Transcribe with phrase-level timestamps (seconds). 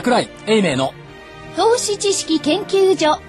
[0.00, 0.94] 桜井英明の
[1.56, 3.20] 投資知識研究所。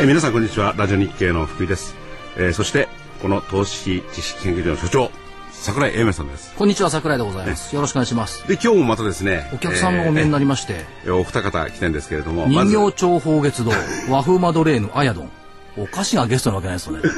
[0.00, 0.72] えー皆さんこんにちは。
[0.78, 1.94] ラジオ日経の福井です、
[2.38, 2.88] えーそして
[3.20, 5.10] この投資知識研究所の所長
[5.50, 6.54] 桜井英明さんです。
[6.56, 7.74] こんにちは桜井でございます。
[7.74, 8.48] よろしくお願いします。
[8.48, 13.72] で今日もまたですねお客さんがお見えになりまして、えーお二方来てんですけれども人形町宝月堂
[14.08, 15.30] 和風マドレーヌアヤドン
[15.76, 17.02] お菓子がゲストなわけないですよね。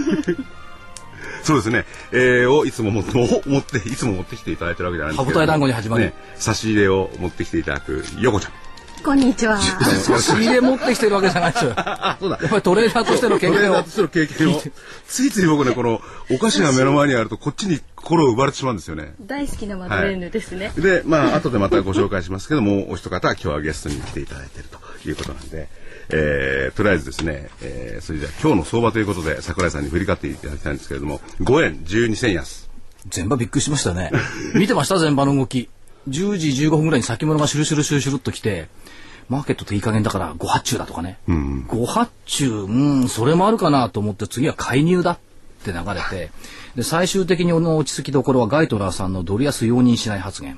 [1.43, 8.53] そうですね、えーをいつももも持っていつも持ってきていただいてるわけじゃないんですけど団子に始まりね、差し入れを持ってきていただく横ちゃん。
[9.05, 9.57] こんにちは。
[10.03, 11.75] 差し入れ持ってきてるわけじゃないですよ。
[11.77, 12.39] あ そうだ。
[12.41, 14.63] やっぱりトレーナーとしての経トレー験をナーとしての経験を。
[15.07, 19.15] ついつい僕ねこのお菓子が目の前にあるとこっちに心を奪われてしまうんですよね。
[19.21, 20.73] 大好きなマドレーヌですね。
[20.77, 25.69] で、まあ、後でまたご紹介しますけども、お一方、今日はゲストに来ていただいているということなんで、
[26.11, 32.69] えー、とりあえずですね、えー、それじゃあ今日の相場ということで、桜井さんに振り返っていただきたいんですけれども、5円12銭安。
[33.09, 34.11] 全場びっくりしましたね。
[34.55, 34.99] 見てました？
[34.99, 35.69] 全場の動き。
[36.09, 38.69] 10時15分ぐらいに先物がシュルシュルシュルシュルっと来て
[39.29, 42.69] マーケットっていい加減だから5発注だとかね、5発注う
[43.05, 45.19] んそれもあるかなと思って次は介入だっ
[45.65, 46.31] て流れて。
[46.77, 50.57] で最終的にの落ち着きどころはガイトラーさんのドル安容認しない発言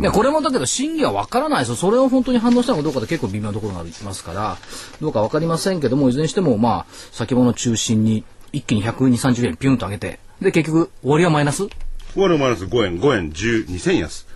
[0.00, 4.56] いやこれもだけど真偽は分からないですよそれを本当に反応したのかどうかで結構微妙なところがありますから
[5.00, 11.68] どうか分かりませんけどもいずれにしてもまあ先物中心に一気に12030円ピュンと上げてで結局終わりはマイナス？
[12.14, 12.64] 終わるマイナス。
[12.64, 13.30] 5円、5円。
[13.30, 14.26] 12銭安。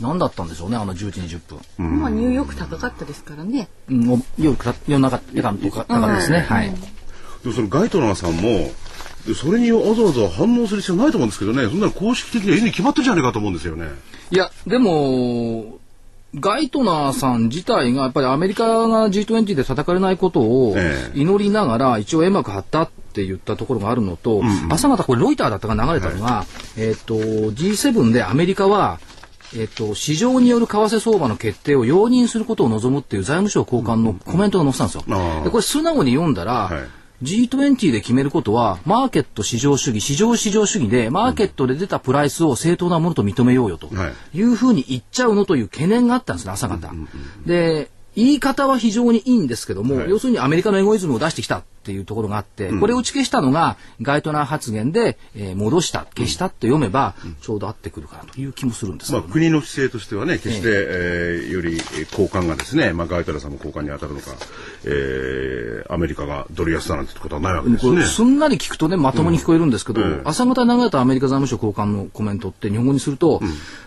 [0.00, 1.40] 何だったんでしょうねあの10時20
[1.76, 3.68] 分、まあニューヨーク高かったですからね。
[3.90, 8.72] うん、お夜か夜中夜間とか高かったですね、はい、でもそのガイトナーさんも、で
[9.34, 13.88] それにわざわざ反応する必要ないと思うんですけどね、そんなの公式的にはに決まってるじゃないかと思うんですよね。
[14.30, 15.78] いやでも
[16.34, 21.18] ガイトナーさん自体がやっぱりアメリカが G20 で叩かれないことをええ。
[21.18, 26.44] 祈りながら一応 M 幕張ったって言ったところがあるのと、朝方これロイターだったか流れたのが、
[26.76, 29.00] えっ、と G7 でアメリカは
[29.56, 35.04] えっと、市場による為替相場の決定を容認することを望むっていう財務省高官のコメントが載ってたんですよ。
[35.08, 35.44] ああ。
[35.44, 44.38] でこれ素直に読んだら、はい G20 で決めることは、マーケット市場主義、市場市場主義で、マーケットで出たプライスを正当なものと認めようよとはい。
[44.38, 46.90] いうふうに言っちゃうのという懸念があったんですね、朝方。
[47.44, 50.10] で、言い方は非常にいいんですけども、はい。
[50.10, 51.58] 要するにアメリカのエゴイズムを出してきた。
[51.58, 64.32] っていうところがあって、これを打ち消したのがガイトナー発言で、えー戻した、消したって読めば、ちょうど合ってくるかなという気もするんですけまあ、国の姿勢としてはね、決して、えーよりえー高官がですね、まあ、ガイタラさんの高官に当たるのか、
[64.84, 68.02] えーアメリカがドル安だなんてことはないわけですね。
[68.04, 70.22] すんなり聞くとねまともに聞こえるんですけど、うん。
[70.26, 73.40] 朝方流れたアメリカ財務省高官のコメントって日本語にすると、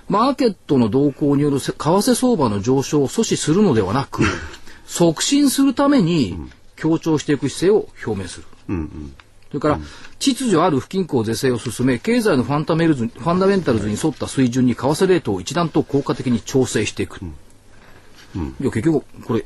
[0.10, 4.24] マーケットの動向によるせ為替相場の上昇を阻止するのではなく、
[4.88, 6.38] 促進するために
[6.82, 8.48] 強調していく姿勢を表明する。
[9.50, 9.80] それから、
[10.18, 17.20] 秩序ある不均衡是正を進め、経済のファンダメルズファンダメンタルズに沿った水準に為替レートを一段と効果的に調整していく。
[17.22, 17.26] い
[18.38, 19.44] や結局これ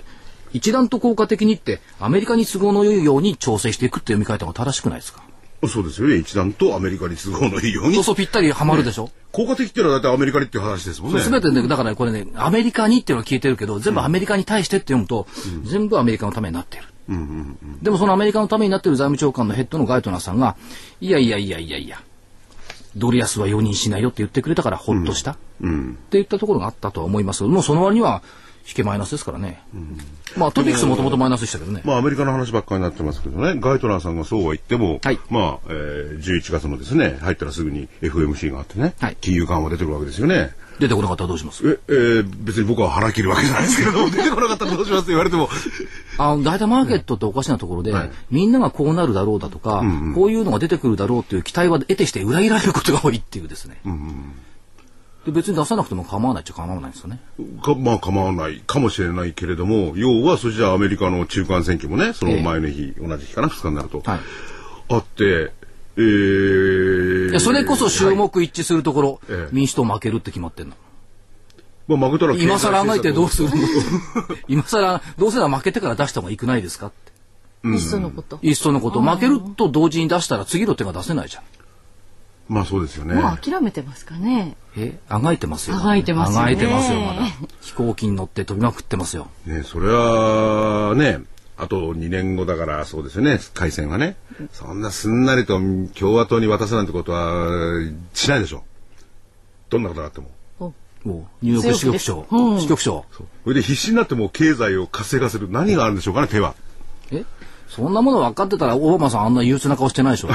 [0.53, 5.23] 一段と効果的にってアメリカに都合の良いように調整していくって読み方が正しくないですか？
[5.67, 6.17] そうですよね。
[6.17, 8.03] 一段とアメリカに都合のいいようにそう。
[8.03, 11.21] そうぴったりはまるでしょ、効果的っていうのは大体アメリカにっていう話ですもんね。
[11.21, 15.25] すべてね、だからねこれね、アメリカにっていうのは聞いてるけど、全部アメリカに対してって読むと、
[15.63, 16.85] 全部アメリカのためになっている。
[17.81, 20.55] でもそのアメリカのためになっている財務長官のヘッドのガイトナーさんが、
[21.01, 22.01] いやいやいやいやいや、
[22.95, 25.39] ドル安は容認しないよって言ってくれたからほっとした、って
[26.11, 27.43] 言ったところがあったとは思います。
[27.43, 28.23] もうその割には
[28.67, 29.61] 引けマイナスですからね。
[30.35, 31.81] まあトピックスもともとマイナスでしたけどね。
[31.85, 35.19] まあアメリカの話ばっかりになってますけどね、ガイトナーさんがそうは言っても、はい。
[35.29, 39.17] まあ、えー、11月のですね、入ったらすぐに FMC があってね、はい。
[39.21, 40.51] 金融緩和出てくるわけですよね。
[40.79, 41.67] 出てこなかったらどうします？
[41.67, 45.49] え、えー別に僕は腹切るわけじゃないですけれども、 出てこなかったらどうしますって言われても、
[46.17, 48.11] あの大体マーケットっておかしなところで、はい。
[48.31, 53.77] みんながこうなるだろうだとか、こういうのが出てくるだろうっていう期待は得てして裏切られることが多いっていうですね。
[55.25, 57.19] で別に出さなくても構わないっちゃ構わないんですよね。
[57.63, 64.19] かまあ構わないかもしれないけれども、要はそれじゃあアメリカの中間選挙もね、その前の日、同じ日かな、2日になると、はい。
[64.89, 65.51] あって、
[65.97, 70.75] えー、いやそれこそ注目一致するところ、ええ民主党負けるって決まってんの。
[71.87, 73.63] まあ負けたら今更考えてどうするるの？
[74.47, 77.05] 今更、どうせなら負けてから出した方がいくないですかって。
[77.67, 78.39] いっそのこと。
[78.41, 79.01] いっそのこと。
[79.01, 81.43] 負けると同時に出したら次の手が出せないじゃん。
[82.47, 83.15] まあそうですよね。
[83.15, 84.55] もう諦めてますかね。
[84.77, 85.77] え、あがいてますよ。
[85.77, 87.21] あがいてますよねあがいてますよ、まだ。
[87.61, 89.27] 飛行機に乗って飛びまくってますよ。
[89.45, 91.21] ね、それはね、
[91.57, 94.17] あと2年後だからそうですよね、改選はね。
[94.51, 95.59] そんなすんなりと
[95.97, 97.49] 共和党に渡すなんてことは
[98.13, 98.63] しないでしょ。
[99.69, 100.29] どんなことがあっても。
[101.03, 102.59] もう、ニューヨーク支局長。
[102.59, 103.05] 支局長。
[103.11, 106.55] それで必死になってもう経済を活性化する何があるんでしょうかね、手は。
[107.11, 107.23] え？
[107.67, 110.29] そんなもの分かってたら、オバマさんあんな憂鬱な顔してないでしょ。
[110.29, 110.31] い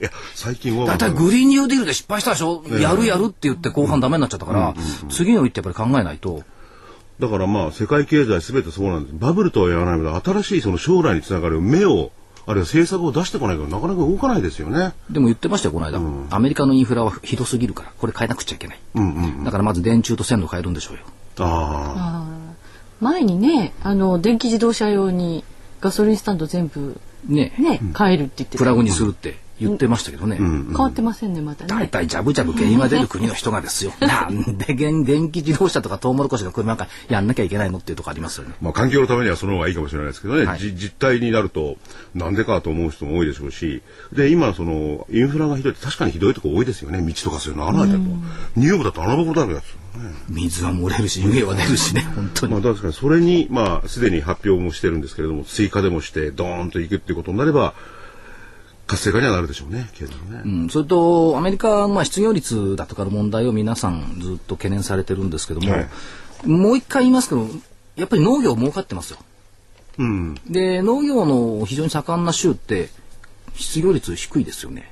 [0.00, 0.86] や、最近は。
[0.86, 4.74] だいたいグリーンニューディールで失敗したでしょ、やるやるって言って後半ダメになっちゃったから、
[5.08, 6.42] 次の一手やっぱり考えないと。
[7.18, 9.16] だからまあ、世界経済すべてそうなんです。
[9.18, 12.12] バブルとは言わないので、新しいその将来につながる目を、
[12.46, 14.92] あるいは政策を出してこないとなかなか動かないですよね。
[15.10, 15.98] でも言ってましたよ、この間。
[16.30, 18.80] アメリカのインフラはひどすぎるから、これ変えなくちゃいけない。
[19.44, 21.02] だからまず電柱と線路変えるんでしょうよ。
[21.38, 22.26] ああ。
[23.00, 25.44] 前にね、あの、電気自動車用に
[25.80, 30.36] ガソリンスタンド全部ねね、変えるって言ってプラグにするって言ってましたけどね。
[30.36, 31.66] 変わってませんね、まだね。
[31.68, 33.92] 大体ジャブジャブ原因が出る国の人がですよ。
[34.00, 38.54] なんで電電気自動車とかトウモロコシの車なんかやんなきゃいけないのっていうとこありますよね。
[38.60, 41.76] まあ環境のためにはその方がいいかもしれないですけどね、はいじ実態になると
[42.14, 43.82] なんでかと思う人も多いでしょうし、
[44.12, 47.00] で、今そのインフラがひどいって確かにひどいとこ多いですよね。
[47.00, 48.10] 道とかそういうの穴開いてると。
[48.56, 49.86] ニューヨークだと穴ぼころだらけですよね。
[50.28, 52.64] 水は漏れるし、湯気は出るしね、本当まあに。
[52.66, 57.74] 確かにそれにまあすでに発表もしてるんですけれども、追加でもしてドーンといくっていうことになれば、
[58.86, 60.42] 活性化にはなるでしょうね、経済ね。
[60.44, 65.88] うん、それと、アメリカはまあ失業率だとかの問題を皆さんずっと懸念されてるんですけども、はい
[66.44, 67.46] もう一回言いますけど、
[67.96, 69.18] やっぱり農業儲かってますよ。
[69.98, 70.34] うん。
[70.48, 72.90] で、農業の非常に盛んな州って、
[73.54, 74.90] 失業率低いですよね。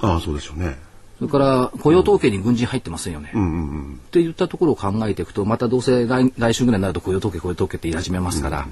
[0.00, 0.76] ああ、そうでしょうね。
[1.18, 3.30] それから雇用統計に軍人入ってませんよね。
[3.34, 3.52] うんうんう
[3.92, 3.94] ん。
[3.94, 8.68] っていったところを考えていくと、またどうせ来来週ぐらいになると雇用統計、雇用統計って言い始めますから、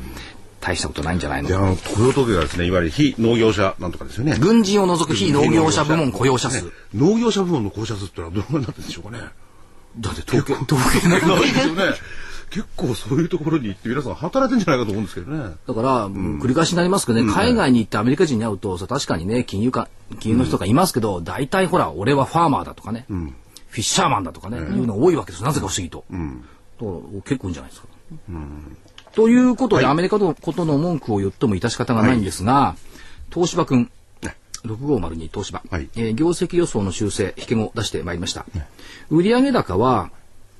[0.62, 1.48] 大したことないんじゃないの？
[1.48, 4.36] で、あの、雇用統計がですね、いわゆる非農業者なんとかですよね。
[4.40, 6.64] 軍人を除く非農業者部門雇用者数。
[6.64, 9.24] ね農業者部門の雇用者数ってのはどのぐらいになってるんでしょうかね。
[9.98, 11.20] だって統計、統計ない
[11.52, 11.82] ですよね。
[12.52, 15.54] 結構そういうところに行って皆さん働いてんじゃないかと思うんですけどね。
[15.66, 19.88] だから、繰り返しになりますけどね、海外に行ってアメリカ人に会うと、さ確かにね、金融か、
[20.20, 23.30] 金融の人がいますけど、大体ほら、俺はファーマーだとかね、フィ
[23.78, 25.42] ッシャーマンだとかね、いうの多いわけです。
[25.44, 26.04] なぜか不思議と。
[26.10, 26.22] だか
[27.14, 27.88] ら結構いいんじゃないですか。
[29.14, 32.76] ということで、アメリカのことの文句を言っても致し方がないんですが、
[33.32, 33.90] 東芝君、
[34.64, 35.88] 6502東芝、はい。
[35.96, 38.46] えー業績予想の修正、引け後出してまいりました。
[39.10, 40.10] 売上高は、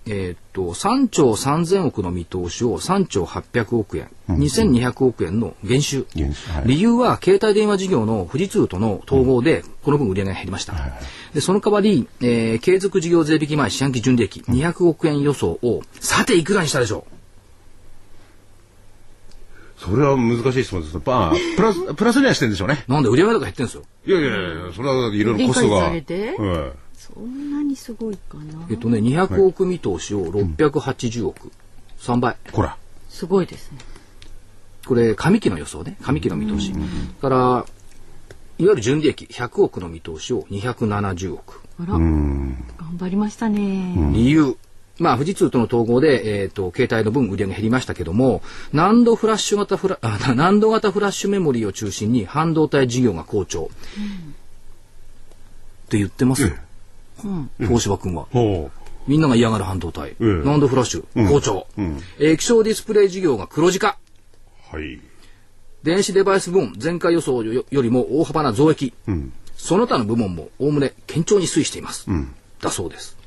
[0.04, 6.06] えーっと、3兆3000億の見通しを3兆800億円、2200億円の減収。
[6.14, 6.64] 減収はい。
[6.66, 10.74] 理由は携帯電話事業の富士通との統合で、この分売上が減りました。
[11.34, 17.06] で、その代わり、えー継続事業税引き前四半期純利益200億円予想を、さていくらにしたでしょ
[19.84, 20.94] それは難しい質問です。
[21.04, 22.84] まあ、プラス、プラスにはしてるんでしょうね。
[22.88, 23.82] うなんで売上高減ってんですよ。
[24.06, 24.32] いやいやい
[24.66, 25.74] や、それはいろいろコストが。
[25.74, 26.36] 理解されて？
[26.38, 28.64] はいそんなにすごいかな。
[28.70, 31.50] えっとね、200億見通しを680億。
[31.98, 32.36] 3倍。
[32.52, 32.76] ほら。
[33.08, 33.78] すごいですね。
[34.86, 35.96] これ、上期の予想ね。
[36.00, 36.72] 上期の見通し。
[37.20, 37.66] から、いわ
[38.58, 41.60] ゆる純利益100億の見通しを270億。
[41.80, 42.56] あら、頑
[42.98, 44.12] 張りましたね。
[44.12, 44.56] 理由。
[44.98, 48.42] まあ、富士通との統合で、えっ、と、携帯の分売り上げ減りましたけども、
[48.72, 53.70] 難度フラッシュ型フラ、 あ難度型フラッシュメモリーを中心に半導体事業が好調。
[55.86, 56.50] って言ってますよ。
[57.58, 58.26] 東芝君は。
[58.30, 58.70] ほ
[59.06, 60.10] みんなが嫌がる半導体。
[60.10, 63.98] ええ難度フラッシュ、好調、えー液晶ディスプレイ事業が黒字化。
[64.72, 64.76] う。
[64.76, 65.00] はい。
[65.82, 68.94] 電子デバイス部門前回予想よよりも大幅な増益。
[69.56, 72.06] その他の部門もおおむね堅調に推移しています。
[72.60, 73.21] だそうです。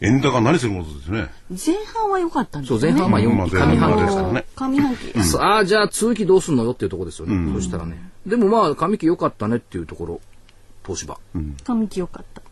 [0.00, 1.28] 円高何するものですね。
[1.50, 3.00] 前半は良かったんですそう、よね。
[3.00, 4.44] 前半は4まあ期、上半ですからね。
[4.56, 5.24] 上半期。
[5.24, 7.52] さあ、じゃあ通期どうすんのよっていうところですよね。
[7.54, 8.02] そしたらね。
[8.26, 10.20] でもまあ、上期良かったねっていうところ、
[10.84, 11.18] 東芝。
[11.64, 12.42] 上期良かった。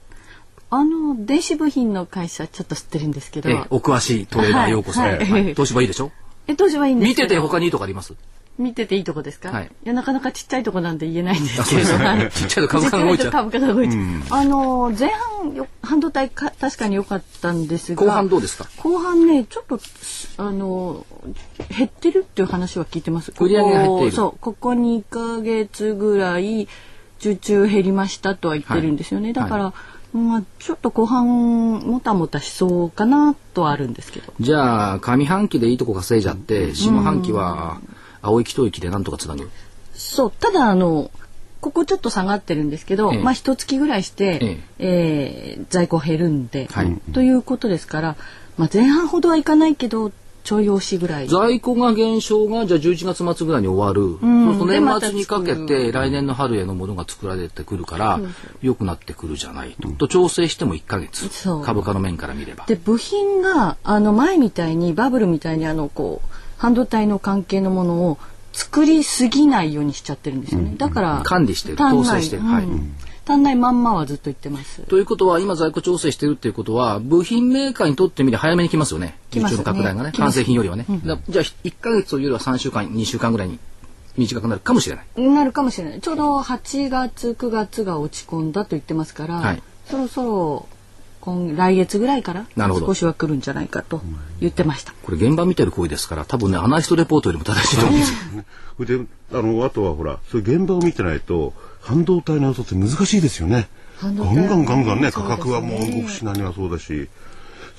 [0.70, 3.48] あの、電子部品の会社ちょっと知ってるんですけど。
[3.48, 5.00] ええ、お詳しいトレーダーようこそ。
[5.00, 6.12] はいはい東芝いいでしょ？
[6.46, 8.14] え、当時はいいんです見てて他にいいとこあります？
[8.58, 9.66] 見てていいとこですか、はい。
[9.66, 12.30] い、やなかなかちっちゃいとこなんで言えないんですけど、はい。
[12.30, 13.32] ちっちゃいと株価が動いちゃう。
[14.30, 18.66] あの前半よ半導体か確かに良かったんですが、後半どうですか？
[18.76, 19.80] 後半ねちょっと
[20.38, 21.06] あの
[21.68, 23.32] 減ってるっていう話は聞いてます。
[23.38, 24.10] 売り上げが減っている。
[24.10, 26.68] ここそうここ2ヶ月ぐらい
[27.20, 29.26] 受注減りましたとは言ってるんですよね。
[29.26, 29.34] はい。
[29.34, 29.72] だから、
[30.12, 34.32] まあちょっと後半もたもたしそうかなとはあるんですけど。
[34.40, 37.80] じゃあ、上半期でいいとこ稼いじゃって、下半期は、
[38.22, 39.48] 青い一息でなんとかつなぐ。
[39.94, 41.10] そう、ただあの、
[41.60, 48.16] ここちょっと下がってるんですけど、ええまあ一月ぐらいして、ええ在庫減るんで、はいということですから、
[48.56, 50.12] まあ前半ほどはいかないけど、
[50.48, 51.28] ちょい押しぐらい。
[51.28, 54.18] 在庫が減少が、じゃあ11月末ぐらいに終わる。
[54.18, 58.20] そうするとでまた年末にかけ作て、来年の春へのものが作られてくるから、
[58.62, 59.88] 良くなってくるじゃないと。
[59.90, 61.28] と調整しても1ヶ月。
[61.64, 62.64] 株価の面から見れば。
[62.66, 66.28] で、部品が、あの前みたいに、バブルみたいにあの、こう、
[66.58, 68.18] 半導体の関係のものを
[68.52, 70.74] 作りすぎないようにしちゃってるんですよね。
[70.76, 74.80] だから、管理してる統制してるはいうん単内まんまはずっと言ってます。
[74.84, 79.18] ということは、今在庫調整してるっていうことは、部品メーカーにとってみれば早めに来ますよね。
[79.32, 80.12] 受来ますね注の拡大がね。
[80.16, 80.86] 完成品よりはね。
[81.04, 83.58] だじゃあ、1ヶ月というよりは3週間、2週間ぐらいに
[84.16, 85.30] 短くなるかもしれない。
[85.30, 86.00] なるかもしれない。
[86.00, 90.68] ちょうど8月9月が落ち込んだと言ってますから、はいそろそろ
[91.20, 94.02] 今来月ぐらいからなるほど少しは来るんじゃないかと
[94.40, 94.92] 言ってました。
[95.02, 98.12] これ現場見てる声ですから、多分ね、アナリストレポートよりも正しいと思うんです
[98.94, 99.04] よ。
[99.04, 103.68] で、あの、あとはほら、そういう現場を見てないと、半導体の予想って難しいですよね。
[104.00, 107.08] ガンガンガンガンね、価格はもう動くし、何はそうだし。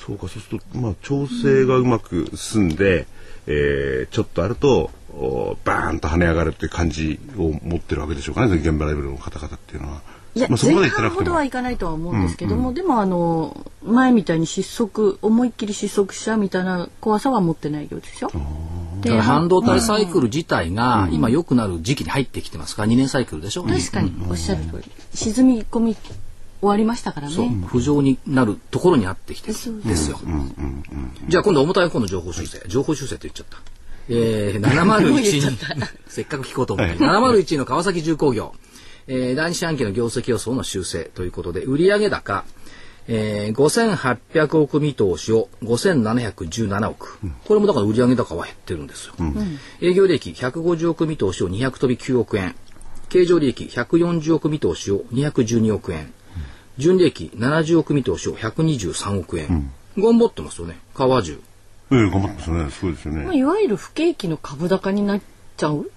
[0.05, 3.07] そうか、そうすると、まあ、調整がうまく進んで、
[3.47, 10.01] えーちょっとあると、おバーンと跳ね上がるっていう感じを持ってるわけでしょうかね、現場レベルの方々っていうのは。
[10.35, 11.35] いや、まあ、そこまで前半ほど言ってなくても。
[11.35, 18.31] はいかないとは思うんですけども、でもあの前みたいに失速思いっきり失速しちゃうみたいな怖さは持ってないようですよ。
[19.01, 23.63] だから半導体サイクル自体が今良くなる時期に入ってきてますから、2年サイクルでしょ？
[23.63, 27.51] 確かにおっしゃる通り沈み込み終わりましたからそうね。
[27.65, 30.19] 浮上になるところにあってきてるんですよ。
[31.27, 32.61] じゃあ今度重たい方の情報修正。
[32.67, 33.57] 情報修正って言っちゃった。
[34.11, 35.11] えー、701
[35.51, 35.57] に、
[36.09, 38.53] せっかく聞こうと思って、701の川崎重工業、
[39.11, 42.45] えー、第二四半期の業績予想の修正ということで、売上高、
[43.07, 47.17] えー、5800億見通しを5717億。
[47.45, 49.15] これもだから売上高は減ってるんですよ。
[49.81, 52.55] 営業利益150億見通しを200飛び9億円。
[53.09, 56.13] 経常利益140億見通しを212億円。
[56.77, 59.71] 純利益70億見通しを123億円。
[59.97, 61.41] 頑張ってますよね、川中。
[61.91, 62.69] ええ頑張ってますね。
[62.69, 63.23] そうですよね。
[63.23, 65.21] まあいわゆる不景気の株高になっ
[65.57, 65.89] ちゃう。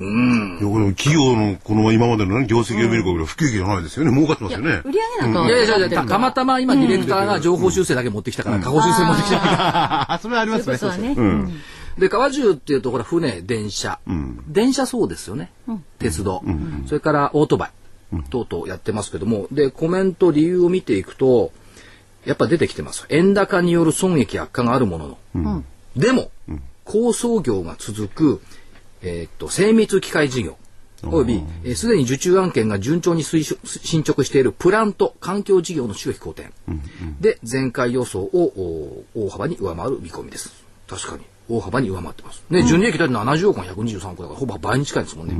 [0.00, 4.12] いやこれ企業のこの今までのね業績を見る限りは不景気じゃないですよね。
[4.12, 4.82] 儲かってますよね。
[4.84, 10.12] 売上高はいやいやいやたたまたま今ディレクターが情報修正だけ持ってきたから、過去修正持ってきたから。
[10.12, 10.76] あ、それはありますね。
[10.78, 11.14] そうはね。
[11.98, 14.00] で、川中っていうと、ほら、船、電車。
[14.48, 15.52] 電車そうですよね。
[16.00, 16.42] 鉄道。
[16.86, 17.70] それからオートバイ。
[18.30, 19.46] 等々やってますけども。
[19.52, 21.52] で、コメント、理由を見ていくと、
[22.24, 23.06] やっぱ出てきてます。
[23.10, 25.62] 円高による損益悪化があるものの。
[25.96, 26.30] でも、
[26.84, 28.42] 高創業が続く、
[29.04, 30.56] えーっと、精密機械事業。
[31.06, 36.50] および、えーすでに受注案件が順調に推進進捗しているプラント、環境事業の収益好転。
[37.20, 40.50] で、前回予想をお大幅に上回る見込みです。
[40.88, 41.22] 確かに。
[41.46, 42.42] 大幅に上回ってます。
[42.48, 45.34] ね、純利益だって70億が123億だから、ほぼ倍に近いですもんね。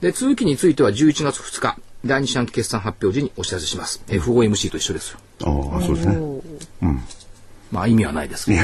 [0.00, 4.00] で、通期については11月2日、第二四半期決算発表時にお知らせします。
[4.06, 5.18] FOMC と一緒ですよ。
[5.42, 6.18] ああ、そうですね。
[7.74, 8.60] まあ意味はないですけど。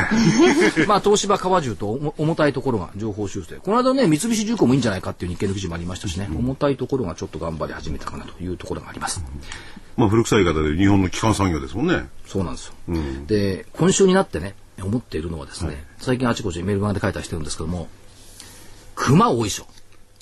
[0.87, 3.57] まあ東芝川中と重重たいところが情報修正。
[3.57, 9.25] この間ね、三菱重工もいいんじゃないかっていう日経の記事もありましたしね、重たいところがちょっと頑張り始めたかなというところがあります。
[9.97, 12.09] まあ古臭い言い方で日本の基幹産業ですもんね。
[12.25, 12.75] そうなんですよ。
[13.27, 17.89] で、今週になってね、思っているのはですね、最近あちこちメール版で書いたりしてるんですけども、
[18.95, 19.67] 熊多いでしょ。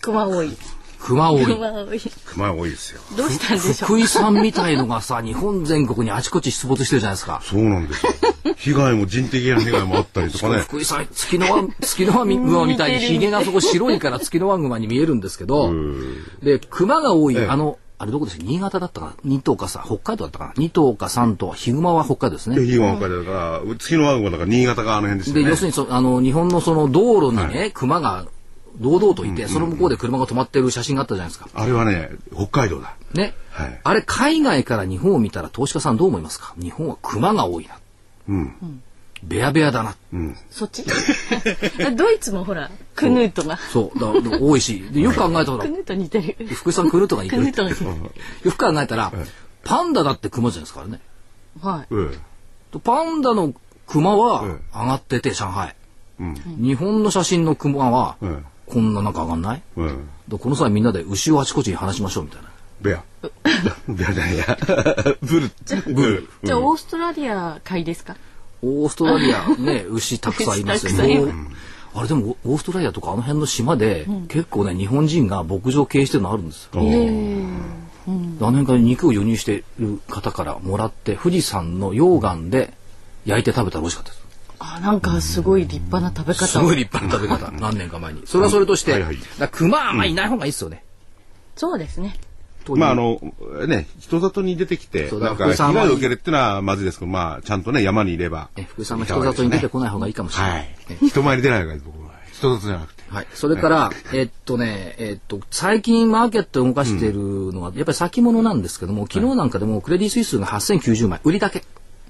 [0.00, 0.56] 熊多い。
[1.00, 1.44] 熊多い。
[1.44, 2.00] 熊多い。
[2.26, 3.00] 熊多いですよ。
[3.16, 3.88] どうしたんでしょう？
[3.88, 7.40] 福井さんみたいのがさ、日本全国にあちこち出没してるじゃないですか。
[7.44, 8.12] そうなんですよ。
[8.56, 10.58] 被害も人的な被害もあったりとかね。
[10.58, 15.72] 福井さん、月の輪、月の輪熊みたいにヒゲがそこ白いから月の輪熊に見えるんですけど、
[16.42, 22.56] で、熊が多い、ええあの、あれどこですか新潟だったかな ?2 頭かさ、北海道だったかな ?2 頭か3頭、ヒグマは北海道ですね。
[22.56, 25.50] で、被害も北海道だから、月のワグマだから新潟があの辺ですよで、ね。
[25.50, 28.26] 要するにそ、あの、日本のその道路にね、熊が
[28.80, 31.48] 堂々といて、その向こうで車が止まってる写真があったじゃないですか。
[31.54, 32.94] あれはね、北海道だ。
[33.14, 33.34] ね。
[33.50, 36.54] はいあれ、海外から日本を見たら投資家さんどう思いますか？
[36.56, 37.78] 日本は熊が多いな。
[38.28, 38.82] うん。
[39.24, 39.96] ベアベアだな。
[40.50, 40.84] そっち。
[41.96, 43.56] ドイツもほら、クヌートが。
[43.56, 43.98] そう。
[43.98, 44.80] だだ多いし。
[44.92, 46.46] で、よく考えたらク、ヌート似てる。
[46.54, 47.90] 福井さんクルートがいてるクヌートが似てる。
[48.44, 49.12] よく考えたら、
[49.64, 51.00] パンダだって熊じゃないですからね。
[51.60, 51.94] はい。
[51.94, 52.78] ええ。
[52.78, 53.52] パンダの
[53.88, 55.74] 熊はえ上がってて、上海。
[56.20, 56.34] うん。
[56.62, 59.62] 日本の写真の熊はええ、こんななんか上がんない？
[59.78, 59.90] ええ。
[60.28, 62.48] でこの際みんなで牛をあちこちに放しましょうみたいな。
[62.80, 63.02] ベア。
[63.88, 64.58] ベアじゃないや。
[65.22, 65.50] ブル。
[65.94, 66.28] ブル。
[66.44, 68.16] じゃあ、オーストラリア買いですか？
[68.62, 71.32] オーストラリアね、 牛たくさんいますよね。
[71.94, 76.70] あれでもオーストラリアとかあの辺の島で、結構ね日本人が牧場を経営してるのあるんですよ。
[76.74, 76.76] あ
[78.06, 82.72] の辺から肉を輸入している方からもらって富士山の溶岩で
[83.26, 84.27] 焼いて食べたら美味しかったです。
[84.58, 88.22] あ、なんかすごい立派な食べ方をすごい立派な食べ方 何年か前に。
[88.26, 90.84] それはそれとして、はいはいだから熊はあんまいない方がいいですよね。
[91.56, 92.16] そうですね。
[92.76, 93.20] まああの、
[93.66, 98.50] ね、人里に出てきて、そうだなんか被害を受けるっていうのはまずいですけど、まあちゃんとね、山にいれば。
[98.56, 100.50] え福井さんは人里に出てこない方がいいかもしれな。
[100.50, 100.68] はい
[101.02, 101.08] い。
[101.08, 102.10] 人前に出ない方がいい僕は。
[102.32, 103.02] 人里じゃなくて。
[103.08, 103.26] はい。
[103.32, 107.18] それから、えっとね、えっと、最近マーケットを動かしている
[107.52, 111.64] のは、やっぱり先物なんですけども、昨日なんかでもクレディ・スイスが8090枚、売りだけ。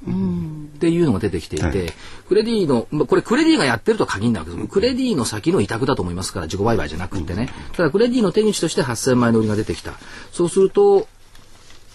[0.07, 1.93] っていうのが出てきていて、はい
[2.29, 4.69] クレディの、まあこれクレディがやってるとは限らないわけです。
[4.69, 7.49] クレディの先の委託だと思いますから、自己売買じゃなくってね。
[7.73, 9.95] ただクレディの手口として8000枚の売りが出てきた。
[10.31, 11.09] そうすると、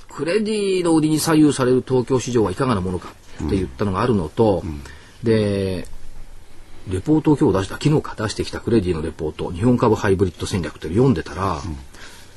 [0.10, 4.64] クレディの売りに左右される東京市場はいかがなものかって言ったのがあるのと、
[5.22, 5.88] で、
[6.88, 11.62] レポートを今日出した、昨日か出してきたクレディのレポート、日本株ハイブリッド戦略って読んでたら、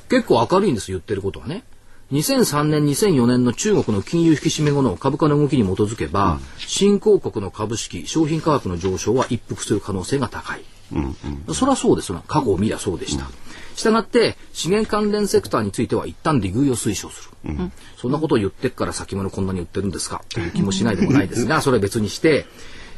[0.09, 1.63] 結構明るいんです、言ってることはね。
[2.11, 10.63] 2003年、2004年の中国の金融引き締め後の株価の動きに基づけば、新興国の株式、商品価格の上昇は一服する可能性が高い。
[11.53, 12.23] それはそうですよ。
[12.27, 13.25] 過去を見りゃそうでした。
[13.75, 17.53] したがって、資源関連セクターについては一旦利食いを推奨する。
[17.97, 20.21] そんなことを言ってっから先物こんなに売ってるんですか？
[20.29, 22.45] という気もしないでもないですが、 それは別にして、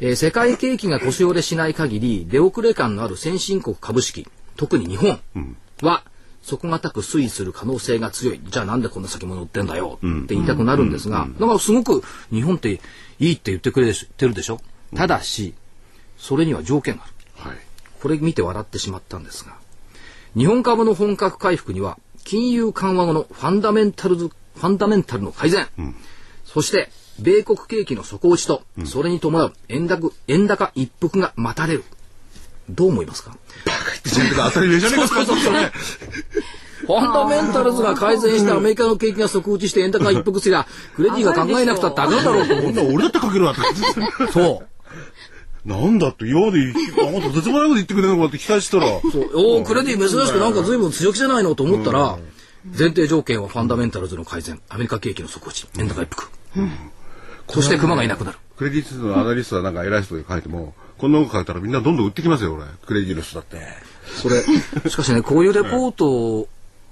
[0.00, 4.26] えー世界景気が腰折れしない限り、出遅れ感のある先進国株式、
[4.56, 5.18] 特に日本
[5.82, 6.04] は、
[6.42, 8.40] 底堅く推移する可能性が強い。
[8.44, 12.80] じゃあなんでこんな先物売ってんだよって言いたくなるんですが、だからすごく日本って
[13.18, 14.60] いいって言ってくれてるでしょ？
[14.96, 15.54] ただし、
[16.18, 17.50] それには条件がある。
[17.50, 17.58] はい。
[18.00, 19.54] これ見て笑ってしまったんですが、
[20.34, 25.68] 日本株の本格回復には、金融緩和後のファンダメンタルズ、ファンダメンタルの改善、
[26.44, 31.84] そして、米国景気の底打ちと、それに伴う円高、円高一服が待たれる。
[32.70, 33.36] どう思いますか？
[34.04, 35.70] ちゃんと当たり前じゃねえか、それそれ
[36.80, 43.60] ファンダメンタルズが改善してアメリカの景気が底打ちして円高一服すりゃ、クレディが考えなくたってあかんだろうと思俺だってかけるわって。
[44.32, 45.68] そう。
[45.68, 49.30] なんだって、今まで、あんたとてもないこと言ってくれるのかって期待したら、そう。
[49.34, 52.18] おお、クレディ珍しくなんか随分強気じゃないのと思ったら、
[52.64, 56.30] 前提条件はファンダメンタルズの改善、アメリカ景気の底打ち、円高一服。
[57.50, 58.38] そして熊がいなくなる。
[58.56, 62.64] クレディスのアナリストはなんか偉い人で書いても、こんなこと書いたらみんなどんどん売ってきますよ、俺。
[62.86, 63.56] クレイジーの人だって。
[64.20, 64.42] それ、
[64.90, 66.46] しかしね、こういうレポート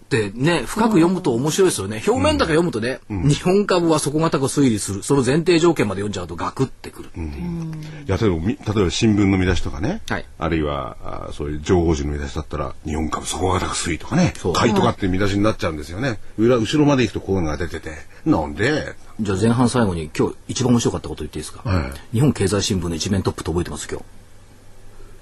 [0.09, 2.03] ってね、深く読むと面白いですよね。
[2.07, 7.27] 表面だけ読むとね、日本株は底堅く推理する、その前提条件まで読んじゃうとガクってくるっていう。
[7.27, 10.25] いや、例えばみ、例えば新聞の見出しとかね、はい。
[10.39, 10.97] あるいは
[11.29, 14.33] あそういう情報誌の見出しだったら、日本株底堅く推移とかね。
[14.55, 16.19] 買いとかって見出しになっちゃうんですよね。
[16.39, 17.91] 裏、後ろまで行くとこういうのが出てて、
[18.25, 22.17] なんで、じゃあ前半最後に今日一番面白かったこと言っていいですか、はい。
[22.17, 24.18] 日本経済新聞の一面トップと覚えてます今日。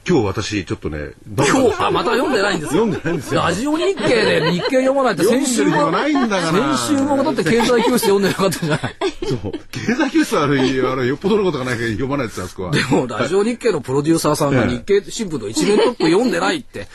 [0.09, 2.87] 今日私、ちょっとね、今日、あ、また読んでないんですよ。
[2.87, 8.97] 読んでないんですよラジオ日経で日経読まないと先週もないんだから先週もだって経済教室読んでなかったじゃない。
[9.27, 12.71] そう経済教室はあれ、あれ、よっぽどのことがないから読まないですよ、あそこは。
[12.71, 16.87] でも、ラジオ日経のプロデューサーさんが日経新聞の一面トップ読んでないって、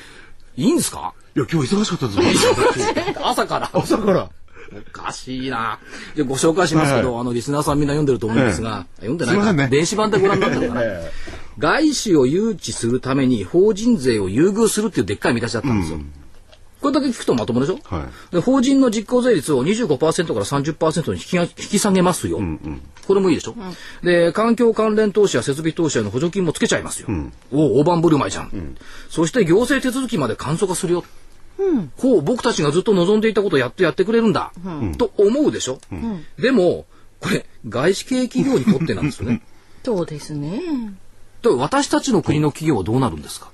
[0.55, 1.13] いいんですか？
[1.35, 2.53] いや、今日忙しかったんですよ。
[3.23, 3.69] 朝から。
[3.73, 4.29] 朝から。
[4.73, 5.79] おかしいな。
[6.15, 10.81] じゃあご紹介しますけど、はいあの、リスナーさんみんな読んでると思うんですが、読んでないかすいませんね電子版でご覧になったのかな？
[11.57, 15.99] え外資を誘致するために法人税を優遇するっていうでっかい見出しだったんですよ。
[16.81, 22.41] これだけ聞くとまともでしょ、はで法人の実効税率を25%から30%に引きが引き下げますよ、
[23.07, 23.55] これもいいでしょ、
[24.01, 27.07] で環境関連投資や設備投資への補助金もつけちゃいますよ、
[27.51, 28.75] お大盤振る舞いじゃん、
[29.11, 31.03] そして行政手続きまで簡素化するよ、
[31.97, 34.51] こう僕たちがずっと望んでいたことをやってやってくれるんだ、
[34.97, 35.79] と思うでしょ、
[36.39, 36.87] でも
[37.19, 39.43] これ外資系企業にとってなんですよね。
[39.83, 40.61] そうですね。
[41.41, 43.49] で私たちの国の企業はどうなるんですか？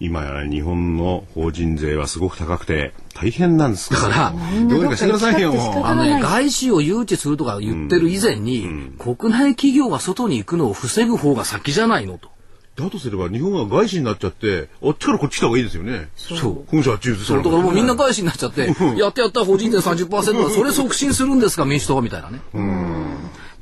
[0.00, 3.96] 今や日本の法人税はすごく高くて大変なんですか？
[3.96, 4.32] だから
[4.68, 5.52] どうにかしてくださいよ、
[5.84, 12.30] あのね、外資を誘致するとか言ってる以前に、国内企業が外に行くのを防ぐ方が先じゃないのと。
[12.76, 16.08] だとすれば日本が外資になっちゃって、あっちからこっち来た方がいいですよね。
[16.16, 16.64] そう。
[16.68, 20.10] 本社あっち移そうだからもうみんな外資になっちゃって、 やってやったら法人税30%
[20.42, 21.64] はそれ促進するんですか？
[21.64, 22.40] 民主党はみたいなね。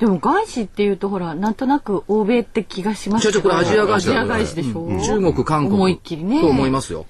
[0.02, 3.40] でも外資っていうとほらなんとなく欧米って気がしますけど。
[3.40, 5.00] これアジア外資だアジア外資でしょ？
[5.00, 5.74] 中国、韓国。
[5.76, 6.40] 思いっきりね。
[6.40, 7.06] と思いますよ。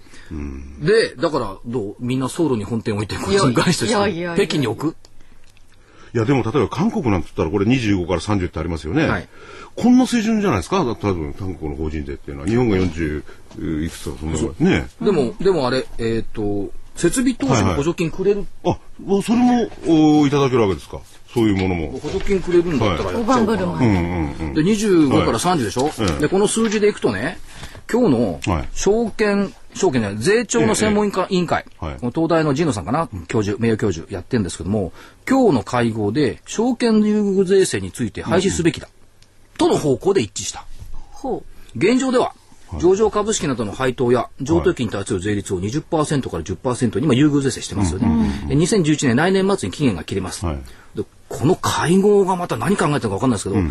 [0.79, 1.97] で、だからどう？
[2.01, 4.97] みんなソウルに本店置いて、こっちに外資としいやいやいやて北京に置く？
[6.15, 9.09] いやでも例えば韓国なんて言ったらこれ25から30ってありますよね。
[9.09, 9.29] はい。
[9.75, 10.81] こんな水準じゃないですか？
[10.85, 12.47] 多分韓国の法人税っていうのは。
[12.49, 14.87] 日本が40いくつとかそんなのね。
[15.01, 19.71] でも、でもあれ、えっ、と、設備投資の補助金くれる、あ、もうそれも
[20.21, 21.01] おいただけるわけですか？
[21.33, 21.99] そういうものも。
[21.99, 23.81] 補助金くれるんだったらや大っちゃおうかな。
[23.81, 24.55] んうんうん。
[24.55, 26.21] で、25から30でしょ、ええ。
[26.21, 27.39] で、この数字でいくとね、
[27.91, 28.69] 今日のはい。
[28.75, 31.97] 証券、証券じゃない、税調の専門委員会,、委員会はい。
[31.97, 34.93] この東大の神野さんかな、教授、名誉教授やってるんですけども、
[35.29, 38.89] 今日の会合で、証券優遇税制について廃止すべきだ、
[39.57, 40.67] との方向で一致した。
[41.13, 41.43] ほ
[41.77, 42.35] 現状では、
[42.81, 48.31] 上場株式などの配当や譲渡金に対する税率を20%から10%に今優遇税制してますよね。
[48.49, 50.45] で2011年来年末に期限が切れます。
[50.47, 50.59] はい
[50.95, 53.63] でこの会合がまた何考えてるか分かんないですけど、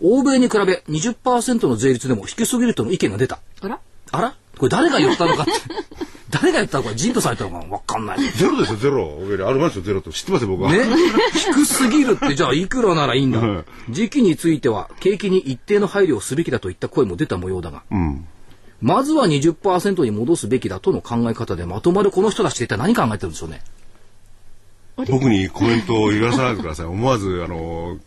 [0.00, 3.40] 欧米に比べ20%の税率でも低すぎるとの意見が出た。
[3.62, 3.66] う。
[3.66, 3.80] あら？
[4.12, 4.34] あら？
[4.56, 5.52] これ誰が言ったのかって。
[6.30, 8.20] 誰が言ったのか、人とされたのか分かんない。
[8.20, 9.48] ねゼロですよ、ゼロ。
[9.48, 10.12] ありますよ、ゼロと。
[10.12, 10.70] 知ってますよ、僕は。
[10.70, 13.92] 低すぎるって、じゃあいくらならいいんだはい。
[13.92, 18.26] 時期については、景気に一定の配慮をすべきだといった声も出た模様だが、うん。
[18.80, 23.62] まずは20%に戻すべきだとの考え方でまとまるこの人たちって一体何考えてるんでしょうね？
[24.96, 26.86] 僕にコメントを言わさないでください。
[26.86, 27.98] 思わず、あの、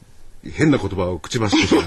[0.44, 1.82] 変な言葉を口走ってしま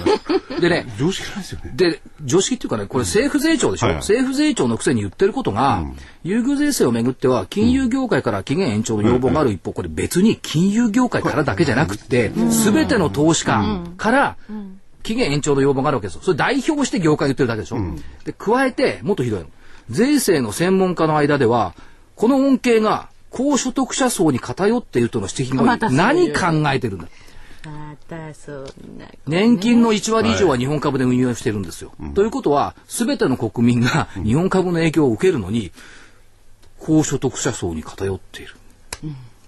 [0.57, 0.61] う。
[0.61, 1.71] でね、常識ないですよね。
[1.75, 5.83] で、常識っていうかね、これ政府税調でしょ、はいはい政府税調のくせに言ってることが、
[6.23, 14.37] 優遇税制をめぐっては、金融業界から期限延長の要望がある一方、これ別に金融業界からだけじゃなくて、すべての投資家から、
[15.05, 16.21] 期限延長の要望があるわけですよ。
[16.23, 17.77] それ代表して業界言ってるだけでしょ。
[18.25, 19.45] で、加えて、もっとひどいの。
[19.89, 21.75] 税制の専門家の間では、
[22.15, 27.07] この恩恵が高所得者層に偏っているとの指摘が何考えてるんだ
[27.65, 28.63] またそん
[28.97, 31.91] な年金の1割以上は日本株で運用してるんですよ。
[32.13, 35.71] ということは、すべての国民が日本株の影響を受けるのに、
[36.79, 38.55] 高所得者層に偏っている。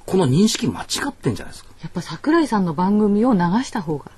[0.06, 1.72] この認識間違ってんじゃないですか。
[1.82, 4.12] やっぱ桜井さんの番組を流した方が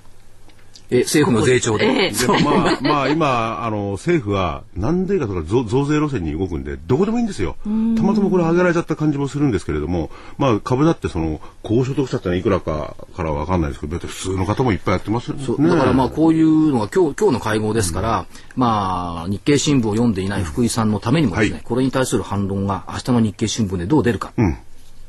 [0.91, 1.85] え、政府の税調で。
[1.85, 7.57] ええでもまあ、まあ今、あの、政府は、なんでかとか増増税路線に動くんで、どこでもいいんですよ。
[7.63, 15.43] たまたまこれ上げられちゃった感じもするんですけれども、まあ株だってその、高所得者ってのはいくらかからはわかんないですけど、別に普通の方もいっぱいやってますよね。
[15.45, 18.25] そうだからまあこういうのが今日今日の会合ですから、
[18.55, 24.55] まあ日経新聞を読んでいない福井さんのためにもですね、はいこれに対する反論が明日の日経新聞でどう出るかっ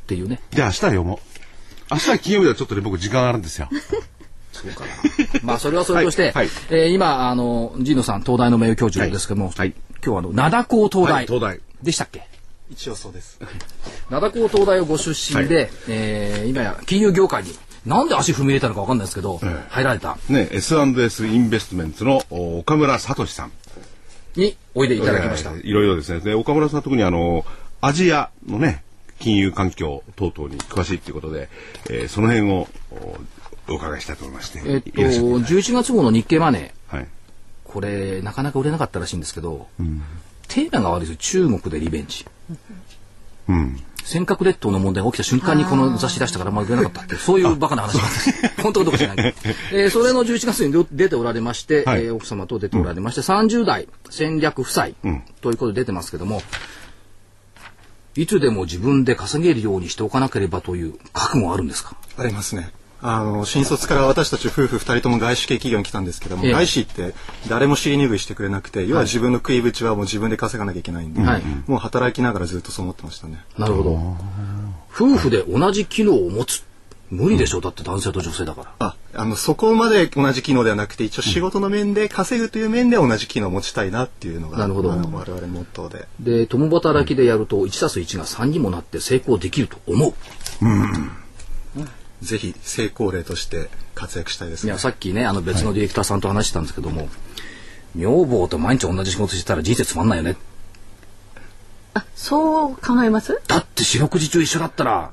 [0.06, 1.18] ていうね、じゃあ明日は読もう。
[1.92, 3.68] 明日は金曜日はちょっとね、僕時間あるんですよ。
[4.62, 4.90] そうかな。
[5.42, 12.22] まあそれはそれとして、はいはいえー今あの神野さん東大の名誉教授ですけども、はい今日はあの灘高東大、はい東大でしたっけ？
[12.70, 13.38] 一応そうです。
[14.10, 17.54] 灘高東大をご出身で、えー今や金融業界に
[17.86, 23.52] なんで足踏み入れたのかわかんないですけど、入られたね、S&S インベストメンツのお岡村聡さん。
[24.36, 25.50] においでいただきました。
[25.50, 26.20] はいいろいろですね。
[26.20, 27.44] で、岡村さんは特にあの、
[27.80, 28.84] アジアのね、
[29.18, 31.48] 金融環境等々に詳しいということで、
[31.88, 32.68] えーその辺を
[33.70, 34.61] おお伺いしたいと思いまして。
[34.64, 36.96] えっといらっしゃってください11月号の日経マネー。
[36.96, 37.06] はい。
[37.64, 39.68] これなかなか売れなかったらしいんですけど、
[40.48, 41.48] テーマが悪いですよ。
[41.48, 42.26] 中国でリベンジ。
[43.48, 43.80] うん。
[44.02, 47.98] 尖閣列島の問題が起きた瞬間にこの雑誌出したからまあ売れなかったってそういうバカな話。
[47.98, 48.09] があ
[48.48, 49.35] って本当かどうか知らない。
[49.72, 52.06] えーそれの11月に出ておられまして、はい。
[52.06, 55.22] えー奥様と出ておられまして、30代戦略夫妻ん。
[55.42, 56.42] ということで出てますけども、
[58.16, 61.94] いつでも自分で稼げるようにしておかなければという覚悟はあるんですか？
[62.16, 62.72] ありますね。
[63.02, 66.52] あの新卒から私たち夫婦二人とも外資系企業に来たんですけども、ええ。
[66.52, 67.14] 外資って
[67.48, 73.44] 誰も尻拭いしてくれなくて、要は自分の食いぶちはもう自分で稼がなきゃいけないんで、はいもう働きながらずっとそう思ってましたね。
[73.56, 74.16] なるほど。
[74.92, 76.64] 夫婦で同じ機能を持つ？
[77.10, 77.58] 無理でしょ？
[77.58, 78.74] うだって男性と女性だから。
[78.78, 84.90] あ、あのそこまで同じ機能ではなくて、一応仕事の面で稼ぐという面で同じ機能を持ちたいなっていうのが、なるほど。
[84.90, 86.06] 我々のモットーで。
[86.20, 90.14] で共働きでやると 1+1 が3にもなって成功できると思う
[92.22, 94.70] ぜひ成功例として活躍したいですね。
[94.70, 94.78] いや。
[94.78, 97.09] さっきねあの別のディレクターさんと話してたんですけども、
[97.96, 100.37] 女房と毎日同じ仕事してたら人生つまんないよね。
[101.94, 103.40] あそう考えます？
[103.48, 105.11] だって四六時中一緒だったら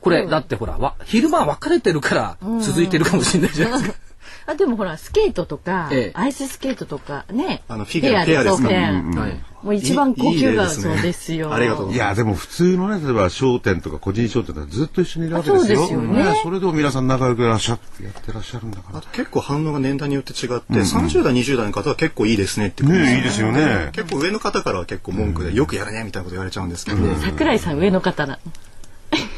[0.00, 3.98] これ、だってほらわ昼間分かれてるから続いてるかもしれないじゃないですか、
[4.52, 6.18] あでもほらスケートとか、ええ。
[6.18, 7.62] アイススケートとかね。
[7.68, 8.90] あのフィギュアペアですかそうペア。
[8.92, 9.14] うん。
[9.18, 12.06] はいもう一番高いいいい級がそうですよありがとうございます。
[12.06, 15.82] いや、でも普通のね、例えば商店とか個人商店とかずっと一緒にいるわけですよ。
[15.84, 16.40] あそうですよね。
[16.42, 18.98] それでも皆さん仲良くいらっしゃって、やってらっしゃるんだから。
[18.98, 19.08] あと。
[19.10, 22.68] 結構反応が年代によって違って、30代20代の方は結構いいですね。
[22.68, 23.90] って言ってねいいですよね。
[23.92, 28.38] 結構上の方からは結構文句でよくやるねみたいなこと言われちゃうんですけど、桜井さん上の方な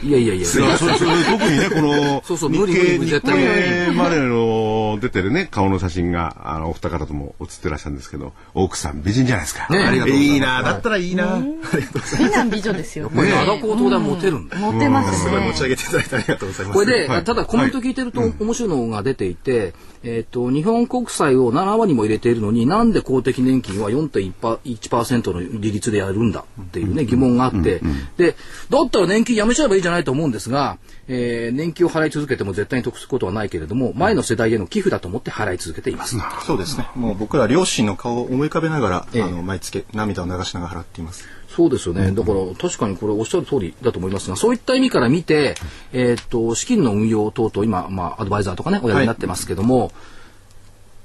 [0.03, 0.37] いやいやいや。
[0.37, 3.39] いやそれそれ特にね、この、そうそう日無理無理経、日無理絶対。
[3.39, 9.73] 無理経マネーの出てるね、顔の写真が、あの、お二方とも写ってらっしゃるんですけど、奥さん美人じゃないですか。
[9.73, 10.33] ねありがとうございます。
[10.35, 11.39] いいな、だったらいいな。
[12.19, 13.11] 美男美女ですよ。
[13.11, 14.61] これ灘高東大モテるんだ。
[14.61, 15.21] よモテます。
[15.21, 16.79] すごい持ねち上げていただいてありがとうございます。
[16.79, 17.25] これで、はい。
[17.25, 27.81] ただコメント聞いてると面白いのが出ていて、えっ、と、日本国債を7割も入れているのになんで公的年金は4.1%の利率でやるんだっていうね、疑問があって、
[28.17, 28.35] で、
[28.69, 36.17] だったら年金やめちゃえばいいじゃないと思うんですが、えー年金を払い続けても絶対に得することはないけれども、前の世代への寄付だと思って払い続けています。
[36.47, 36.89] そうですね。
[36.95, 41.25] もう僕ら両親の顔を思い浮かべながら、ええあの毎月涙を流しながら払っています。
[41.49, 42.11] そうですよね。
[42.13, 45.55] だから確かにこれおっしゃる通りだと思いますが、そういった意味から見て、
[45.93, 49.93] えーっと、資金の運用等々今、まあ、アドバイザーとかね、おやりになってますけども、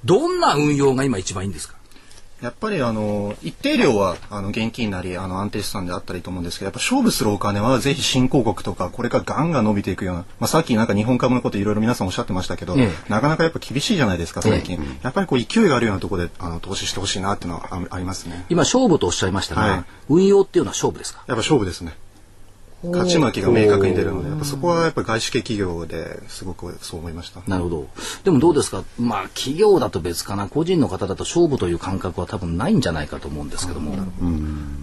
[0.05, 1.75] どんな運用が今一番いいんですか？
[2.41, 12.89] やっぱりあの一定量はあの現金なりあの安定資産であったらいいと思うんですけどやっぱ勝負するお金はぜひ新興国とかこれからガンガン伸びていくような、まあ、さっきなんか日本株のこといろいろ皆さんおっしゃってましたけど、ええ。
[13.09, 18.45] なかなかやっぱ厳しいじゃないですか最近、やっぱりこう勢いがあるようなところであの投資してほしいなっていうのはあありますね。
[18.49, 19.83] 今、勝負とおっしゃいましたが、はい。
[20.09, 21.23] 運用っていうのは勝負ですか？
[21.27, 21.95] やっぱ勝負ですね
[22.83, 27.41] 勝ち負けが明確に出るのでやっぱそこはやっぱ外資系企業ですごくそう思いました。
[27.47, 27.87] なるほど。
[28.23, 28.83] でもどうですか？
[28.99, 33.95] まあ企業だと別かな個人の方だと勝負という感覚は多分ないんじゃないかと思うんですけども。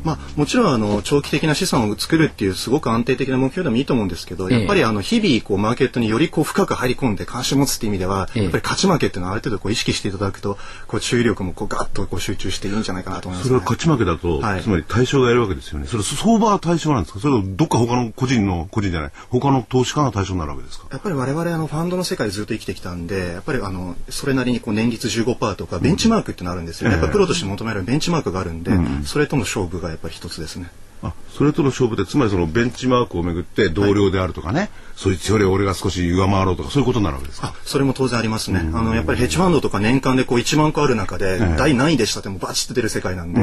[0.03, 15.87] まあもちろんあの長期的な資産を作るっていうすごく安定的な目標でもいいと思うんですけど、やっぱりあの日々こうマーケットによりこう深く入り込んで関心を持つっていう意味では、やっぱり勝ち負けっていうのはある程度こう意識していただくとこう注意力もこうガッとこう集中していいんじゃないかなと思います、ね、それは勝ち負けだと、はい、つまり対象がやるわけですよね。
[15.87, 17.21] それ相場は対象なんですか？
[17.21, 20.87] それとどっか他の個人の個人じゃない他の投資家が対象になるわけですか？
[20.91, 30.71] やっぱり我々あのファンドの世界でずっと生きてきたんでやっぱりあのそれなりにこう年率15%とかベンチマークってのあるんですよね、うん、やっぱプロとして求めるベンチマークがあるんで、うん、それとの勝負がやっぱり一つですね。
[31.05, 37.53] あそれとの勝負でつまりそのベンチマークをめぐって同僚であるとかね、はい、そいつより俺が少し上回ろうとかそういうことになるわけですか？
[37.65, 43.41] それも当然ありますね、あのやっぱりヘッジファンドとか年間でこう1万個ある中で、第何位でしたってもバチッと出る世界なんで、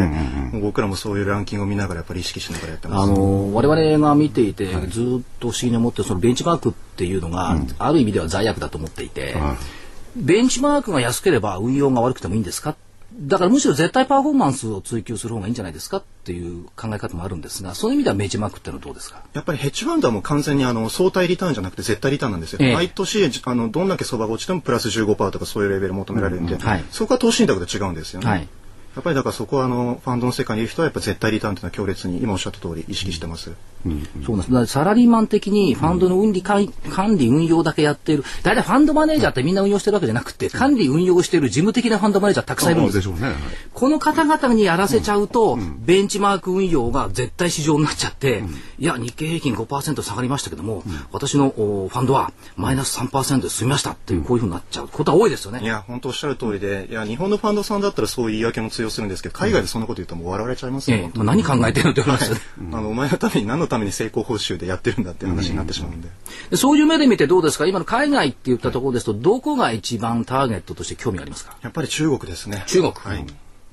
[0.60, 9.36] 僕らもそういうランキングを見ながらやっぱり意識しながらやってます、あの我々が見ていて、ずっと不思議に思ってそのベンチマークっていうのが、ある意味では罪悪だと思っていて、
[10.16, 12.76] ベンチマークが安ければ運用が悪くてもいいんですか
[13.14, 19.24] だからむしろ絶対パフォーマンスを追求する方がいいんじゃないですかっていう考え方もあるんですが、そういう意味ではメジマークってのはどうですか？
[19.34, 22.60] やっぱりヘッジファンドはもう完全にあの相対リターンじゃなくて絶対リターンなんですよ。
[22.62, 28.28] ええ、毎年あのどんだけ相場が落ちてもプラス15%とかそういうレベル求められるんで、うんはい、そこは投資信託と違うんですよね。
[28.30, 28.48] はい
[28.96, 33.52] やっぱりだからそこはあのファンドの世界にいる人はやっぱ絶対リターンというのは強烈に今おっしゃった通り意識してます。
[33.86, 34.74] うんうん、そうです。
[34.74, 36.68] サラリーマン的にファンドの運理、管
[37.18, 38.24] 理運用だけやっている。
[38.44, 43.28] 大体ファンドマネージャーってみんな運用してるわけじゃなくて管理運用している事務的なファンドマネージャーたくさんいるんですよ、ね。
[43.28, 43.36] はい、
[43.74, 48.44] この方々にやらせちゃうと、ベンチマーク運用が絶対市場になっちゃって、
[48.78, 55.62] いや日経平均5%下がりましたけども、私のファンドはマイナス3%で済みましたっていうこういうふうになっちゃうことは多いですよね。
[55.64, 62.42] いや本当おっしゃる通りでいや日本のファンドさんだったらそういう言い訳も通用するんですけど海外でそんなこと言うともう笑われちゃいますよ、ええ、何考えてるのって話ですよね、
[62.74, 66.10] あのお前のために何のために成功報酬でやってるんだっていう話になってしまうんで。
[66.50, 67.66] で、そういう目で見てどうですか？
[67.68, 71.56] 今の海外って言ったところですと、どこが一番ターゲットとして興味ありますか？
[71.62, 72.64] やっぱり中国ですね。
[72.68, 73.26] 中国、はい、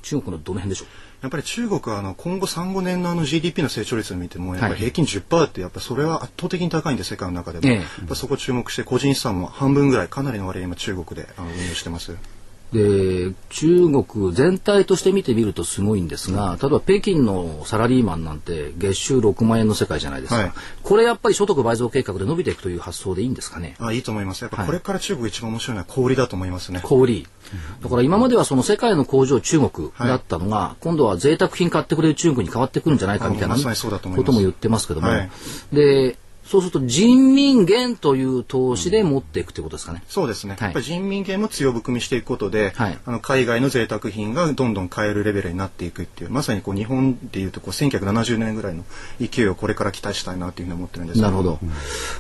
[0.03, 0.89] 中国のどの辺でしょう？
[1.21, 12.17] やっぱり中国はあの今後3、5年のあの GDP の成長率を見てもやっぱり平均10%ってやっぱそれは圧倒的に高いんで世界の中でも、やっぱそこ注目して個人資産も半分ぐらいかなりの割合今中国であの運用してます。
[12.73, 20.53] で中国全体として見てみるとすごいんですが例えば北京のサラリーマンなんて月収6万円の世界じゃないですか、はい、
[20.83, 23.75] これやっぱり所得倍増計画で伸びていくという発想でいいんですかね？
[23.79, 24.43] あいいと思います。
[24.43, 26.81] やっぱこれから中国一番面白いのは小売だと思いますね。
[26.83, 27.27] 小売
[27.83, 35.31] だから今まではその世界の工場中国だったのが、はい、今度は贅沢品買ってくれる中国に変わってくるんじゃないかみたいなことも言ってますけども、はい、
[35.73, 40.03] でそうすると人民元という投資で持っていくということですかね。
[40.09, 40.57] そうですね。
[40.59, 48.87] はい、やっぱり人民元も強含みしていくことで、はい、あの海外の贅沢品がどんどん買えるレベルになっていくっていう、まさにこう日本でいうとこう1970年ぐらいの
[49.21, 51.59] 勢いをこれから期待したいなというふうに思ってるんですなるほど。
[51.63, 51.71] うん、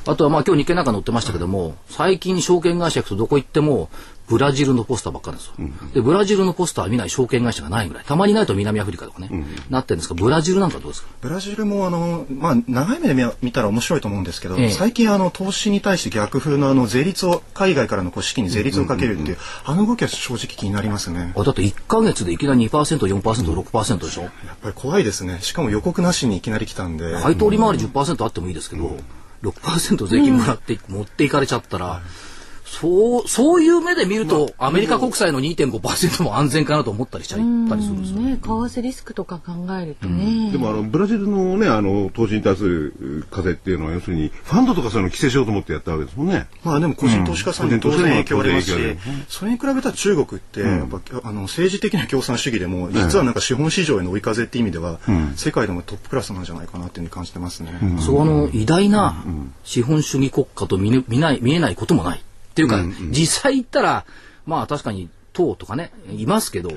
[0.05, 3.89] あとはまあ今日日経なんか載ってましたけども、最近証券会社行くとどこ行っても
[4.29, 8.05] ブラジルのポスターばっかりですよ、うん、でブラジルのポスター見ない証券会社がないぐらい。
[8.05, 11.09] たまにないと南アフリカとかね、うん、なってるんですがブラジルなんかどうですか？
[11.21, 21.33] ブラジルもあの、まあ、長い目で見たら面白いと思うんですけど、ええ、最近あの投資に対して逆風のあの税率を海外からのこう資金に税率をかけるっていう,、あの動きは正直気になりますね。
[21.37, 25.39] あだって1か月でいきなり 2%4%6% でしょ、うん、やっぱり怖いですね。
[25.41, 27.17] しかも予告なしにいきなり来たんで。
[27.17, 29.01] 配当利回り10%あってもいいですけど、うん、
[29.49, 32.03] 6%税金もらって、持っていかれちゃったら、
[32.71, 38.21] そう、そういう目で見ると、アメリカ国債の2.5%も安全かなと思ったりしちゃったりするんですよ。
[38.21, 40.51] ね、為替リスクとか考えるとね。
[40.53, 46.47] でもあの、ブラジルのね、あの、投資に対する風っていうのは、要するに、ファンドとかそういうの規制しようと思ってやったわけですもんね。
[46.63, 48.77] まあでも個人投資家さんに当然影響ありますし、
[49.29, 55.01] それに比べたら中国って、やっぱ、あの、政治的な共産主義でも、実はなんか資本市場への追い風って意味では、
[55.37, 57.73] 世界でもトップクラスなんじゃないかなっていうふうに感じてますね。
[58.01, 59.25] その偉大な
[59.65, 62.23] 資本主義国家と見見ない、見えないこともない。
[62.59, 64.05] っていうか、うんうん、実際行ったら、
[64.47, 66.77] まあ確かに党とかね、いますけど、はい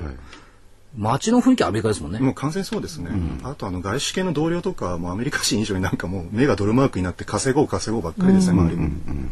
[0.94, 2.18] 街の雰囲気はアメリカですもんね。
[2.18, 3.08] もう完全そうですね。
[3.10, 8.82] うん、あとあの外資系の同僚とかもアメリカ人以上になんかもう目がドルマークになって稼ごう稼ごうばっかりですね、周りも。
[8.82, 9.30] うんうん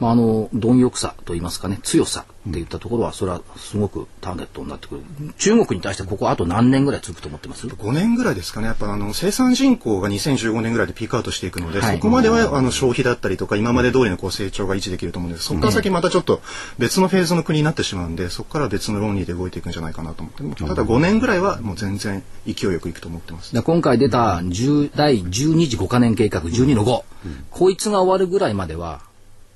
[0.00, 5.02] まあ、あの貪欲さといいますかね強さっていったところはそれはすごくターゲットになってくる。
[5.38, 8.66] 中国に対してここあと何年ぐらい続くと思ってます？5年ぐらいですかね。
[8.66, 15.46] やっぱあの生産人口が2015年ぐらいでピークアウトしていくので、はい、そこまではあの消費だったりとか今まで通りのこう成長が維持できると思うんです。
[15.46, 16.42] そこから先またちょっと
[16.78, 20.64] 別のフェーズの国になってしまうんでそこから別の論理で動いていくんじゃないかなと思って。
[20.64, 23.58] ただ5年ぐらいはもう全然勢いよくいくと思ってます。
[23.58, 29.00] 今回出た10第12次5カ年計画12の5、うん、こいつが終わるぐらいまでは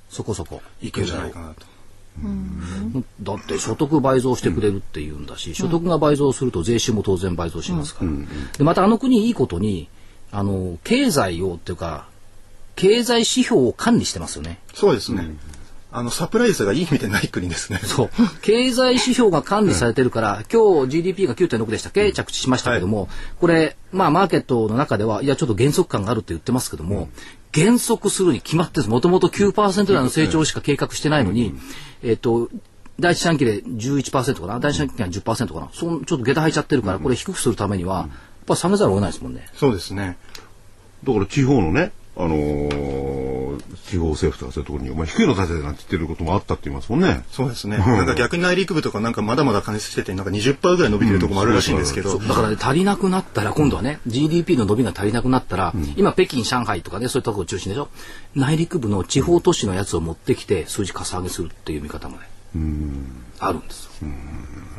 [0.09, 1.67] そこそこいけるんじゃないかなと。
[3.23, 8.11] だって所得倍増してくれるっていうんだし、所得が倍増すると税収も当然倍増しますから、
[8.59, 9.89] でまたあの国いいことに
[10.33, 12.09] あの経済をっていうか
[12.75, 14.59] 経済指標を管理してますよね。
[14.75, 15.37] そうですね。
[15.91, 17.79] あの、サプライズがいい意味でない国ですね。
[17.83, 18.11] そう。
[18.43, 22.13] 経済指標が管理されてるから、今日 GDP が9.6でしたっけ？
[22.13, 23.09] 着地しましたけども、
[23.41, 27.09] これ、まあマーケットの中では、いや、ちょっと減速感があるって言ってますけども、
[27.59, 28.81] 減速するに決まって。
[28.83, 31.55] もともと9%台の成長しか計画してないのに、
[32.03, 32.49] えっと、
[33.01, 34.61] 第一四半期で11%かな？
[34.61, 35.69] 第一四半期が10%かな？
[35.73, 38.09] そんちょっと下駄履いちゃってるから、これ低くするためには、やっ
[38.47, 39.49] ぱ下げざるを得ないですもんね。
[39.55, 40.17] そうですね。
[41.05, 43.39] だから地方のね、あのー
[43.89, 47.25] 地方政府とかそういうところに、お前低いの出せなんて言ってることもあったって言いますもんね。
[47.31, 47.79] そうですね。
[47.79, 57.89] なんか逆に内陸部とかなんかまだまだ加熱してて、なんか20%ぐらい伸びてるところもあるらしいんですけど、そうだからね、足りなくなったら、今度はね、GDP の伸びが足りなくなったら、今、北京、上海とかね、そういうところを中心でしょ。
[58.35, 62.29] 内陸部の地方都市のやつを持ってきて、数字かさ上げするっていう見方もね、
[63.41, 64.09] あるんですよ。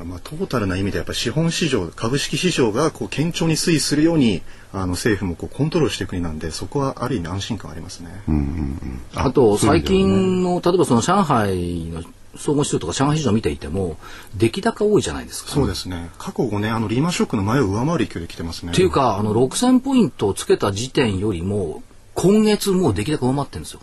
[0.05, 8.09] まあ、トータルな意味でやっぱり資本市場株式市場がこう堅調に推移するようにあの政府もこうコントロールしていく国なんでそこはある意味安心感ありますね。
[9.13, 12.03] あと、最そういう意味ではね近の、例えばその上海の
[12.35, 13.97] 総合指数とか上海市場見ていても、
[14.35, 15.51] 出来高多いじゃないですか。
[15.51, 16.09] そうですね。
[16.17, 18.71] 過去5年あのリーマンショックの前を上回る勢いで来てますね。
[18.71, 23.81] っていうか、あの、6000ポイントをつけた時点よりも、今月もう出来高上回ってるんですよ。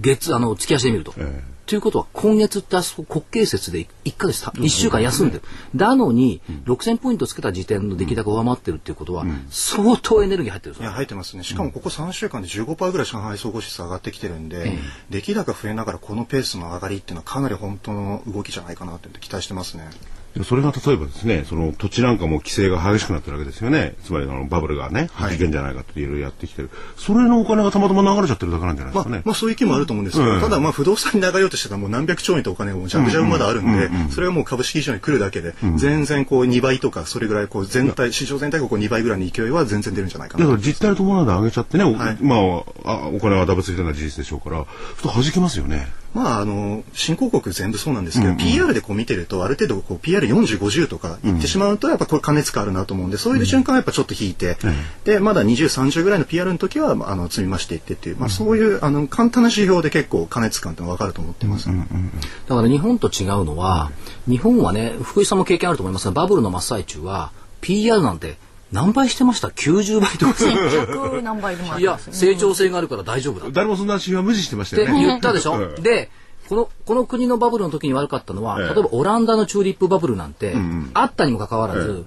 [0.00, 1.14] 月、あの、月足で見ると。
[1.16, 5.42] えということは、今月ってあそこ国慶節で1ヶ月た、1週間休んでる。
[5.74, 11.42] だのに、6000ポイントつけた時点の出来高上回ってるっていうことは、相当エネルギー入ってるいや入ってますね。
[11.42, 14.78] しかもここ3週間で15%ぐらい上海総合指数上がってきてるんで、
[15.10, 19.90] 出来高増えながらこのペースの上がりっていうのはかなり本当の動きじゃないかなって期待してますね。
[20.36, 23.94] でそれが例えばですね、その土地なんかも規制が激しくなってるわけですよね。
[24.04, 26.70] つまりあのバブルがね、はい事件じゃないかっていろいろやってきてる。
[26.96, 29.22] それのお金がたまたま流れちゃってるだけなんじゃないでますあかね。
[29.24, 42.36] まあそういう気もあると思うんですけど、うんただまあ不動産に流れようとしてたらもう何百兆円とお金がもうジャブジャブまだあるんで、それがもう株式市場に来るだけで、全然こう2倍とかそれぐらいこう全体、市場全体がこう2倍ぐらいの勢いは全然出るんじゃないかなとだから実態に伴うで上げちゃってね、おはいま
[42.84, 44.66] ああ、お金はダブついてるのは事実でしょうから、ちょっ
[45.02, 45.86] と弾けますよね。
[46.16, 54.56] まあ、あの、新興国全部そうなんですけど、PR でこう見てると、ある程度こう PR40、50とか言ってしまうと、やっぱこれ加熱感あるなと思うんで、そういう瞬間はやっぱちょっと引いて、
[55.04, 61.68] で、まだ20、30ぐらいの PR の時は、まああの、積み増していってっていう、まあそういう、あの、簡単な指標で結構加熱感ってのは分かると思ってます。
[61.68, 63.92] だから日本と違うのは、
[64.26, 68.38] 日本はね、福井さんも経験あると思いますが、バブルの真っ最中は、PR なんて
[68.72, 70.32] 何倍してました ?90 倍とか。
[70.32, 71.98] 100何倍でもあいや。
[71.98, 73.48] 成長性があるから大丈夫だ。
[73.48, 75.06] っ誰もそんな指標は無視してましたてよね。
[75.06, 76.10] 言ったでしょ、うんで、
[76.48, 80.54] この、この国のバブルの時に悪かったのは、ええ例えばオランダのチューリップバブルなんて、
[80.94, 82.06] あったにもかかわらず、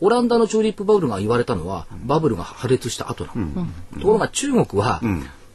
[0.00, 3.66] オランダのチューリップバブルが言われたのは、バブルが破裂した後なの。
[3.98, 5.00] ところが中国は、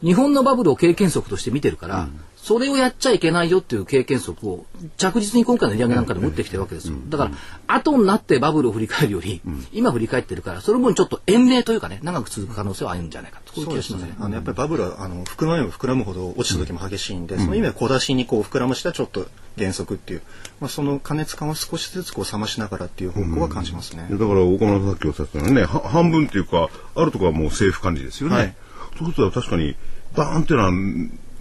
[0.02, 2.08] 日本のバブルを経験則として見てるから、
[2.42, 4.66] それをやっちゃいけないよっていう経験則を
[4.98, 6.96] 着実に今回の利上げなんかで持ってきてるわけですよ。
[7.10, 7.32] だから、
[7.68, 9.42] 後になってバブルを振り返るより、
[9.74, 13.54] 今振り返ってるから、その分ちょっと延命というかね、長く続く可能性はあるんじゃないかと。
[13.54, 14.16] こういう気がしますね。
[14.20, 20.22] あのやっぱりバブルはあの膨らめば膨らむほど落ちた時も激しいんで、その意味では小出しにこう膨らましてはちょっと減速っていう、
[20.62, 24.08] まあ、その加熱感を少しずつこう冷ましながらっていう方向は感じますね。
[24.10, 28.36] だから岡村さんさっきおっしゃったようにね、は半分っていうか、あるところはもう政府管理ですよね。
[28.36, 28.56] はい
[28.98, 29.76] そういうことは確かに、
[30.16, 30.72] バーンっていうのは、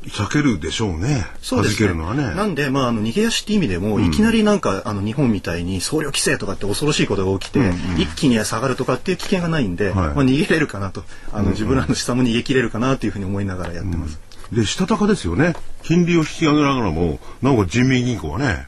[0.08, 1.26] 避けるでしょうね。
[1.40, 1.92] そうですね。
[1.92, 2.34] はね。
[2.34, 14.20] なんで、まあ、あの、逃げ足って意味でも、いきなりなんか、あの、日本みたいに総量規制とかって恐ろしいことが起きて、一気に下がるとかっていう危険がないんで、はいまあ、逃げれるかなと、あの、自分らの資産も逃げ切れるかなというふうに思いながらやってます。
[14.52, 15.54] で、したたかですよね。
[15.82, 18.66] 金利を引き上げながらも、なんか人民銀行はね、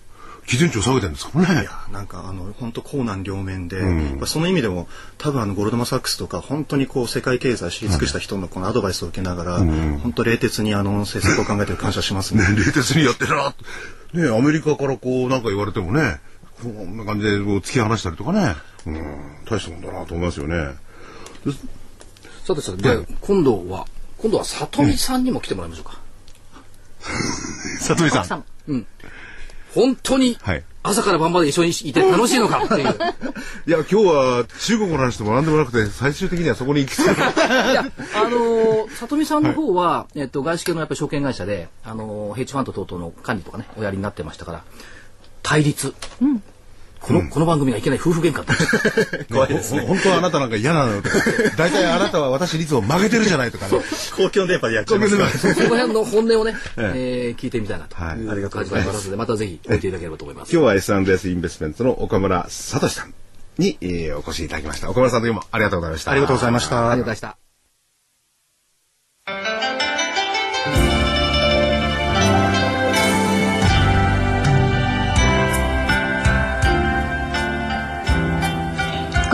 [0.50, 1.38] 基準値を下げてるんですか？
[1.40, 1.64] らねい。
[1.64, 3.84] やなんかあの本当高難両面で、や
[4.14, 12.42] っぱその意味でも多分あのゴルドマン・サックスとか本当にこう世界経済を知り尽くした人のこのアドバイスを受けながら、本当冷徹にあの政策を考えてる感謝しますね。
[12.50, 13.54] ね、冷徹にやってるなっ
[14.12, 16.18] てね、アメリカからこう、なんか言われてもね、
[16.60, 20.74] こんな感じでこう突き放したりとかね、うん、大したもんだなと思いますよね。
[22.44, 23.86] さてさて、で、今度は、
[24.18, 26.00] 今度は里見さんにも来てもらいましょうか。
[27.80, 28.22] 里見さん。
[28.22, 28.84] 奥様
[29.74, 32.88] 本当にはい、朝から晩まで一緒にいて楽しいのかっていう。
[33.66, 37.10] いや、今日は中国の話でも何でもなくて、最終的にはそこに行き着く。
[37.10, 44.62] いや、あのー、 里見さんの方は、えっと、外資系のやっぱり証券会社で、あのー、ヘッジファンド等々の管理とかね、おやりになってましたから、
[45.42, 45.94] 対立。
[47.00, 49.24] この、この番組がいけない夫婦喧嘩って。
[49.32, 49.80] 怖いですね。
[49.80, 51.16] ほ本当はあなたなんか嫌なのとか、
[51.56, 53.80] 大体あなたは私率を曲げてるじゃないとかね。
[54.16, 55.30] 公共の電波でやっちゃいますから。
[55.30, 60.52] その辺の本音をね、ええー聞いてみたいなとはいいうありがとう感じございますがありますので、またぜひ聞いていただければと思います。
[60.52, 63.14] 今日は S&S インベストメントの岡村聡さん
[63.58, 64.90] に、えーお越しいただきました。
[64.90, 66.10] 岡村さんどうもありがとうございました。
[66.10, 67.39] ありがとうございましたありがとうございました。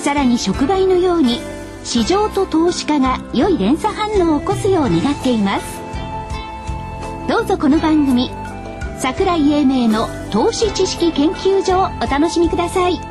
[0.00, 1.40] さらに触媒のように
[1.84, 5.80] 市場と投資家が良い連鎖反応を起こすよう願っています。
[7.28, 8.30] どうぞこの番組
[8.98, 13.09] 桜井英明の投資知識研究所をお楽しみください。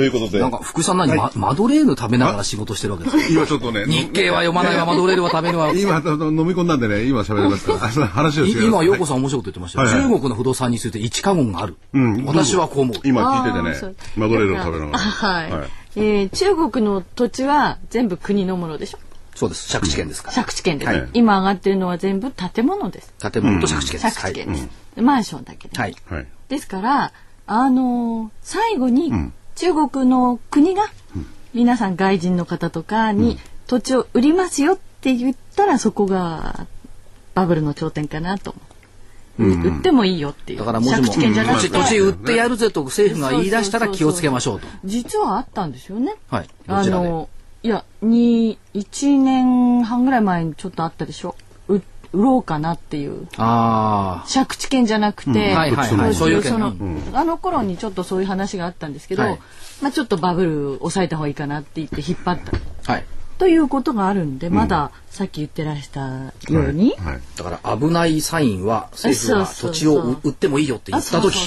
[0.00, 0.40] ということで。
[0.40, 3.28] なんか福井さん何、まマドレーヌ食べながら仕事してるわけですか？
[3.28, 3.84] 今ちょっとね。
[3.86, 5.72] 日経は読まないわマドレーヌは食べるわ。
[5.74, 7.78] 今、あの飲み込んだんでね、今喋りますから。
[8.08, 10.10] 話をしてい今陽子さん面白いこと言ってましたよ、はいはい。
[10.10, 12.24] 中国の不動産について一過言がある、ん。
[12.24, 12.96] 私はこう思う。
[13.04, 14.98] 今聞いててね、マドレーヌを食べながら。
[14.98, 15.70] はい、はい。
[15.96, 18.98] えー中国の土地は全部国のものでしょ？
[19.34, 19.72] そうです。
[19.72, 21.08] 借地権ですから、借地権です、はい。
[21.14, 23.12] 今上がってるのは全部建物です。
[23.30, 26.26] 建物と借地権です、借地権です、でマンションだけで、はい、はい。
[26.48, 27.12] ですから
[27.46, 29.12] あのー最後に
[29.60, 30.84] 中国の国が
[31.52, 36.66] 皆さん外人の方とかに土地を売りますよって言ったらそこが
[37.34, 38.54] バブルの頂点かなと
[39.38, 40.60] 売ってもいいよっていう。
[40.60, 44.66] だからもしも土地売ってやるぜと政府が言い出したら気をつけましょうと。
[44.86, 46.14] 実はあったんですよね。
[46.30, 46.48] はい。
[46.66, 47.28] どあの
[47.62, 51.36] いやに1年半ぐらい前にちょっとあったでしょ。
[51.38, 51.49] う
[52.12, 53.28] 売ろうかなっていう。
[53.36, 59.38] あ借地権じゃなくて、あの頃にちょっとそういう話があったんですけど、はい。
[59.80, 62.52] まあちょっとバブル抑えた方がいいかなって言って引っ張った。
[62.88, 63.04] あはい
[63.40, 66.00] ということがあるんで、まださっき言ってらした
[66.50, 67.20] ように、はい。
[67.38, 71.38] だから危ないサインは政府は土地を売ってもいいよって言あった時。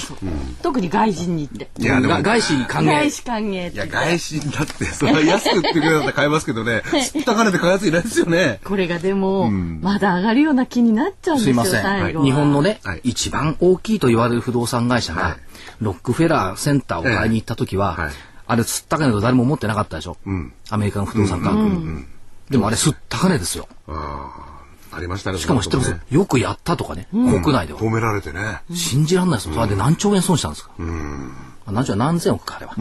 [0.60, 1.68] 特に外人にって。
[1.78, 2.86] いやでもが外資歓迎。
[2.86, 8.58] 外資歓迎いや、外資だって、それは安く売ってくれたら買えますけどね、 吸った金で買うやついないですよね。
[8.64, 12.24] これがでも、まだ上がるような気になっちゃうんですよすいません、最後は。
[12.24, 13.02] 日本のね、はい。
[13.04, 15.36] 一番大きいと言われる不動産会社が、はい。
[15.80, 18.10] ロックフェラーセンターを買いに行った時は、
[18.46, 20.52] あれ吸った金と誰も思ってなかったでしょ、ん。
[20.70, 22.04] アメリカの不動産価格、
[22.50, 23.68] でもあれ吸った金ですよ。
[23.88, 25.38] ああ、ありましたね。
[25.38, 27.80] しかも知ってます、そんなこよくやったとかね、国内では。
[27.80, 28.60] 褒められてね。
[28.72, 29.54] 信じられないですよ。
[29.54, 30.70] それで何兆円損したんですか、
[31.66, 32.74] 何兆円何千億かあれは、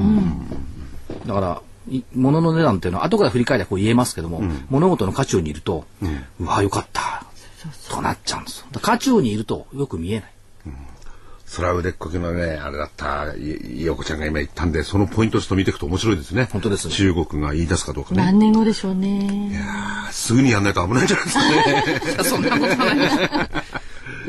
[1.26, 5.86] だからい物の値段っていうのは後から振り返りはこう言えますけども、物事の渦中にいると、
[6.39, 7.26] うわよかった。
[7.89, 8.68] となっちゃうんですよ。
[8.82, 10.34] 渦中にいるとよく見えない
[11.53, 16.49] それは腕っこきのね、あれだった、い陽子ちゃんが今言ったんで、そのポイントちょっと見ていくと面白いですね。
[16.51, 18.23] 本当ですね中国が言い出すかどうかね。
[18.23, 22.23] 何年後でしょうねあすぐにやんないと危ないんじゃないですかね。
[22.25, 23.15] そんなことはないです。
[23.15, 23.19] い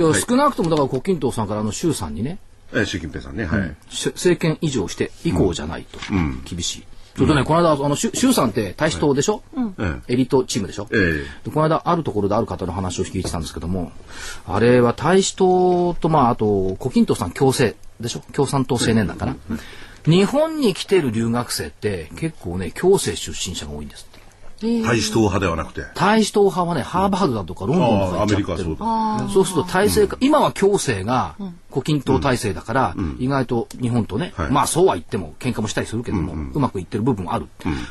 [0.03, 2.37] や、少なくともだから胡錦涛さんからあの周さんにね、
[2.75, 3.75] え習近平さんね、はい。
[3.89, 5.99] し政権移譲して以降じゃないと、
[6.45, 6.85] 厳しい。
[7.15, 9.43] それとね、この間、あの、周周さんって大使党でしょ、
[9.79, 11.01] えエリートチームでしょ、ええ。
[11.45, 13.93] でこの間、あるところである方の話を聞いてたんですけども、
[14.47, 18.21] あれは大使党と、まあ、あと、胡錦涛さん共生でしょ？
[18.33, 19.37] 共産党青年団かな、
[20.07, 24.09] 日本に来てる留学生って結構ね、共生出身者が多いんです。
[24.83, 25.83] 大使党派ではなくて。
[25.95, 28.77] 大使党派はね、ハーバードだとかロンドンとか行っちゃってる。
[28.81, 31.37] ああアメリカはそうそうすると体制か、今は共生が
[31.71, 34.51] 胡錦涛体制だから、意外と日本とね、はい。
[34.51, 37.47] まあそうは言っても喧嘩もしたりするけども、うまくいってる部分もある。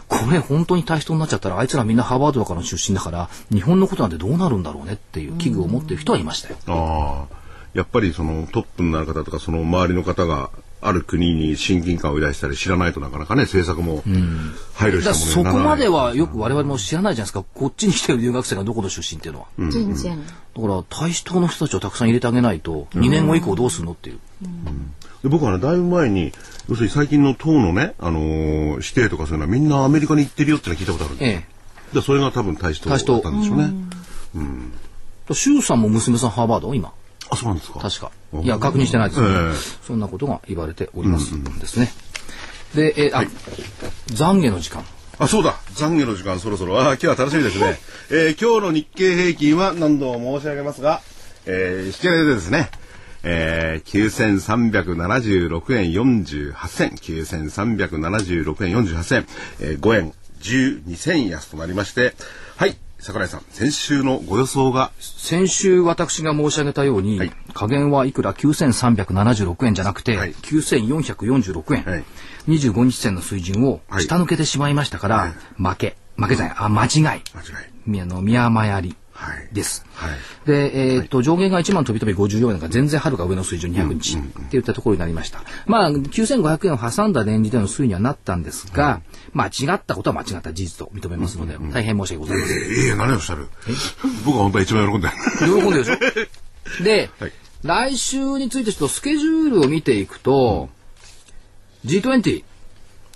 [0.08, 6.58] これ本当に大使党になっちゃったら、あいつらみんなハーバードとかの出身だから、日本のことなんてどうなるんだろうねっていう危惧を持ってる人はいましたよ。
[6.68, 7.44] ああ。
[7.74, 10.50] やっぱりそのトップになる方とか、その周りの方が、
[10.84, 14.04] ある国に親近感を抱いたり知らないとなかなかね、政策も
[14.74, 15.88] 配慮しだからそたものにならない。
[15.88, 17.44] こまではよく我々も知らないじゃないですか。
[17.54, 19.48] こっちに来てる留学生がどこの出身っていうのは。
[19.72, 20.26] 全然
[20.56, 24.20] だから大使党の人たちをたくさん入れてあげないと、2年後以降どうするのっていう。
[25.24, 26.32] で僕はね、だいぶ前に、
[26.70, 31.38] 要するに最近の党のね、あのー指定とかそういうのはみんなアメリカに行ってるよってのは聞いたことあるんですよ。
[31.40, 31.46] え
[31.92, 31.96] え。
[31.96, 33.72] でそれが多分大使党だったんでしょうね。
[35.32, 36.74] 周さんも娘さんハーバード？
[36.74, 36.92] 今。
[37.34, 37.80] あ、そうなんですか。
[37.80, 38.12] 確か。
[38.42, 39.54] いや、確認してないですけど、ええ
[39.86, 41.92] そんなことが言われておりますですね。
[42.76, 43.24] で、えーあ、
[44.08, 44.84] 懺悔の時間。
[45.20, 45.60] あ、そうだ。
[45.76, 46.80] 懺悔の時間そろそろ。
[46.80, 47.80] あ、今日は楽しみですね。
[48.10, 51.02] えー今日の日経平均は何度も申し上げますが、
[51.46, 52.70] えー、引き上げでですね、
[53.24, 59.26] えー、9376円48銭、9376円48銭、
[59.62, 62.14] えー、5円12銭安となりまして、
[62.58, 64.92] はい、桜井さん、先週のご予想が。
[64.98, 72.04] 先週私が申し上げたように、はい、加減はいくら9376円じゃなくて、はい、9446円、はい、
[72.48, 77.02] 25日線の水準を下抜けてしまいましたから、はい、負け、負けじゃない、あ、間違い。
[77.02, 77.20] 間違
[77.98, 78.02] い。
[78.02, 78.96] あの、宮山やり。
[79.52, 79.86] です。
[79.94, 80.12] はい、
[80.48, 85.42] で、えー、っと、上限が1万飛び飛び54円が全然はるか上の水準200日っていったところになりました。
[85.66, 89.02] まあ、9500円を挟んだレンジでの推移にはなったんですが、
[89.34, 92.58] 間違ったことは間違った事実と認めますので、大変申し訳ございません。
[92.58, 93.48] ええー、何をおっしゃる？
[94.26, 95.10] 僕は本当は一番喜んで
[95.40, 96.84] 喜んでるでしょ？
[96.84, 97.32] で、 はい、
[97.64, 100.70] 来週についてちょっとスケジュールを見ていくと、
[101.86, 102.44] G20、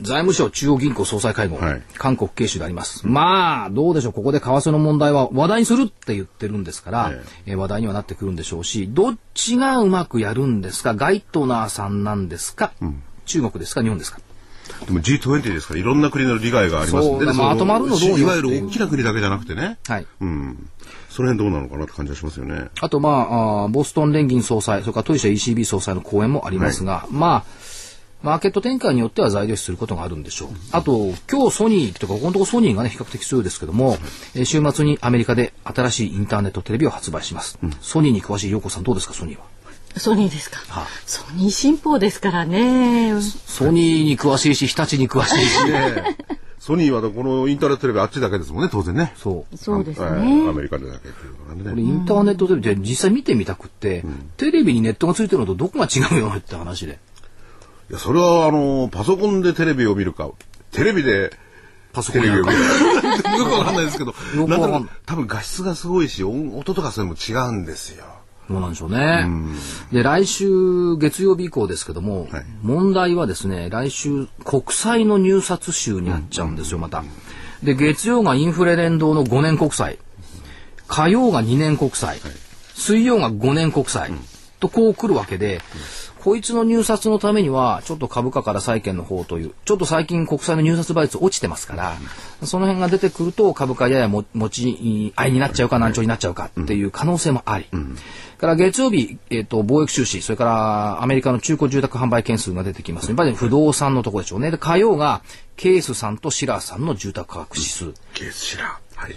[0.02, 3.08] 財務省中央銀行総裁会合、はい、韓国経収であります。
[3.08, 7.12] まあ、どうでしょう、ここで為替の問題は話題にするって言ってるんですから、
[7.45, 14.20] えー、話題にはなってくるんでしょうし、どっちがうまくやるんですか、ガイトナーさんなんですか、うん、中国ですか、日本ですか？
[14.86, 17.10] でも G20 ですからいろんな国の利害があります。
[17.10, 20.08] ので、まとまるのどういわゆる大きな国だけじゃなくてね、はい。
[20.22, 20.70] うん、
[21.10, 22.68] その辺どうなのかなって感じがしますよね。
[22.82, 27.43] あと、まあ、あボストン連銀総裁、それからトイシャ ECB 総裁の講演もありますが、はい、まあ、
[28.24, 30.49] マーケット展開によっては材料視することがあるんでしょう。
[30.72, 33.97] あと、今日ソニーとか、ここのところソニーがね、比較的強いですけども、
[34.34, 37.59] えー、週末にアメリカで新しいインターネットテレビを発売します。
[37.61, 39.45] うん、ソニーに詳しい陽子さんどうですか、ソニーは？
[39.97, 40.57] ソニーですか？
[40.68, 43.13] はあ、ソニー新報ですからね。
[43.22, 46.18] ソニーに詳しいし、日立に詳しいしね。
[46.59, 49.13] ソニーはこのインターネットテレビあっちだけですもんね、当然ね。
[49.15, 49.57] そう。
[49.57, 50.07] そうですね。
[50.49, 51.82] アメリカでだけっていうのがね。
[51.82, 56.99] インターネットテレビって実際見てみたくって、うん、テレビにネットがついてるのとどこが違うよって話で。
[57.90, 60.30] いや、それは、あの、パソコンでテレビを見るか、
[60.72, 61.32] テレビで、
[61.94, 62.52] パソコンを見るか。
[63.38, 64.14] よくわかんないですけど、
[64.48, 68.06] なん多分画質がすごいし、音とかそれも違うんですよ。
[68.48, 69.28] そうなんでしょうね。
[69.92, 77.04] うで、来週月曜日以降ですけども、はい、問題はですね、来週国債の入札週になっちゃうんですよ、また。
[77.64, 79.98] で、月曜がインフレ連動の5年国債、
[80.88, 82.20] 火曜が2年国債、
[82.76, 84.14] 水曜が5年国債、
[84.60, 85.62] とこう来るわけで、
[86.24, 91.97] こいつの入札のためには、ちょっと株価から債券の方という、ちょっと最近国債の入札倍率落ちてますから、
[92.43, 97.68] その辺が出てくると株価やや持ち合いになっちゃうか難聴になっちゃうかっていう可能性もあり、
[98.38, 103.07] から月曜日、えっ、ー、と、貿易収支、それからアメリカの中古住宅販売件数が出てきます。
[103.07, 104.51] やっぱり不動産のところでしょうね。
[104.51, 105.22] で、火曜が
[105.55, 107.93] ケースさんとシラーさんの住宅価格指数。
[108.13, 109.01] ケースシラー。
[109.01, 109.15] はい。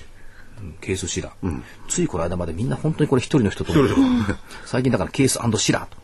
[0.80, 3.72] ケースシラー、うん、ついこの間までみんな本当にこれ一人の人と
[4.66, 6.00] 最近だからケースシラーと。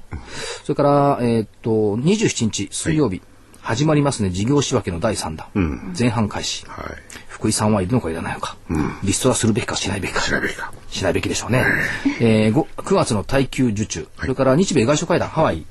[0.65, 3.23] それから、えー、っと27日水曜日、はい、
[3.61, 4.31] 始まりますね。
[4.31, 6.87] 事業仕分けの第3弾、うん、前半開始、はい、
[7.29, 10.21] 福井さんはいるのかいらないのか、うん、リストラするべきかしないべきか。
[10.21, 10.73] しないべきか。
[10.89, 11.65] しないべきでしょうね、
[12.21, 15.67] えー、9月の耐久受注、それから日米外相会談ハワイ、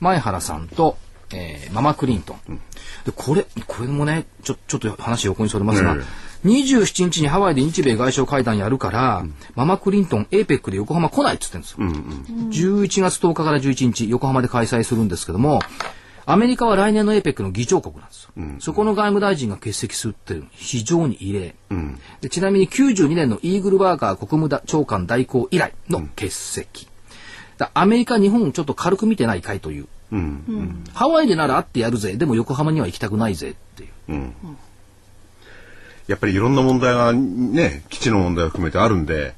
[0.00, 0.96] 前原さんと、
[1.32, 2.60] えー、ママクリントン、
[3.04, 5.96] でこれこれもねちょちょっと話横にそれますが、
[6.44, 11.94] 27日にハワイで日米外相会談やるから、うん、ママクリントン APEC で横浜来ないっつってんですよ、うんうん、
[12.50, 15.60] 11月10日から11日横浜で開催するんですけども
[16.26, 26.88] アメリカは来年の APEC の議長国なんですよ、うん、そこの外務大臣が欠席するって非常に異例、うん、でちなみに92年のイーグルバーガー国務長官代行以来の欠席、
[27.58, 29.86] うん、アメリカ日本ちょっと軽く見てないかいという、
[30.92, 32.16] ハワイでなら会ってやるぜ。
[32.16, 34.32] でも横浜には行きたくないぜっていう、
[36.06, 39.34] やっぱりいろんな問題がね、基地の問題を含めてあるんで、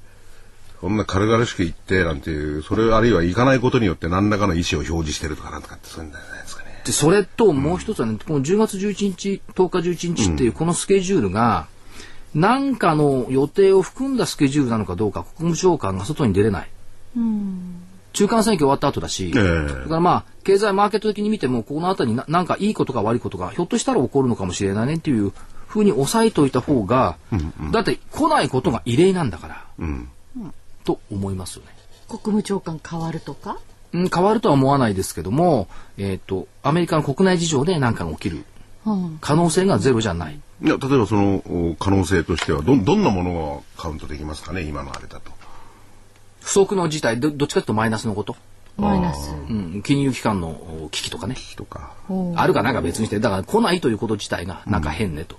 [0.80, 6.82] こんな軽々しく言ってなんていう、それあるいは行かないことによって何らかの意思を表示してるとかなんとかってそういうんじゃないですかね。
[6.84, 11.66] で、それともう一つはね、この10月11日、10日11日っていうこのスケジュールが、
[12.34, 16.70] 何かの予定を含んだスケジュールなのかどうか、国務長官が外に出れない。
[17.16, 25.34] うん中間選挙終わった後だし、えー、だからまあ、経済マーケット的に見ても、この後に何かいいことか悪いことが、ひょっとしたら起こるのかもしれないねっていう
[25.76, 30.08] ふうに押さえといた方が、うんうん、だって来ないことが異例なんだから、うん、
[30.84, 31.72] と思いますよね。
[32.08, 33.58] 国務長官変わるとか？
[33.92, 38.44] うん、変わるとは思わないですけども、えっ、ー、と、アメリカの国内事情で何かが起きる
[39.20, 40.40] 可能性がゼロじゃない。
[40.62, 45.30] いや、例えばその可能性としては、ど、どんなものがカウントできますかね、今のあれだと。
[46.40, 48.36] 不測の事態、ど、どっちかというとマイナスのこと。
[48.76, 49.30] マイナス。
[49.30, 51.34] うん、金融機関の危機とかね。
[51.34, 51.92] 危機とか。
[52.36, 55.36] あるかなんか別にして、だから来ないということ自体がなんか変ねと。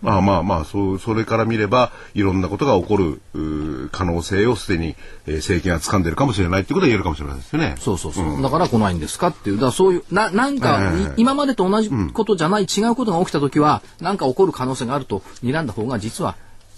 [0.00, 4.94] まあまあまあ、そう、それから見れば、いろんなことが起こる可能性をすでに、
[5.26, 7.74] えー、政権は掴んでるかもしれないっていうことは言えるかもしれないですよね。
[7.78, 8.24] そうそうそう。
[8.24, 9.56] うん、だから来ないんですかっていう。
[9.56, 10.80] だからそういう、な、なんか、
[11.16, 16.36] 今までと同じことじゃない、うん、違うことが起きたときは、なんか起こる可能性があると睨んだ方が、実は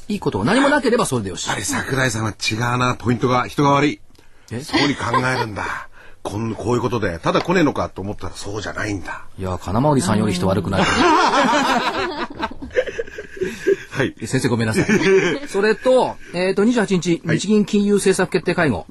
[0.08, 1.46] いいことが何もなければそれでよし。
[1.46, 4.00] やっぱり桜井さんは違うな、ポイントが人が悪い。
[4.50, 4.62] え？
[4.62, 5.88] そうに考えるんだ。
[6.22, 9.24] こんこういうことで、ただ来ねえのかと思ったらそうじゃないんだ。
[9.38, 10.82] いや、金回りさんより人悪くない。
[14.00, 14.14] はい。
[14.26, 14.86] 先生ごめんなさい。
[15.48, 18.86] それと、えっ、と、28日、日銀金融政策決定会合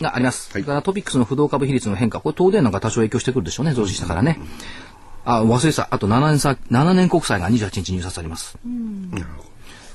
[0.00, 0.50] があります。
[0.50, 4.38] それからトピックスの不動株比率の変化、これ東電なんか多少影響してくるでしょうね、増資したからね。
[5.24, 5.88] あ、忘れてた。
[5.90, 8.56] あと7年さ、7年国債が28日入札あります。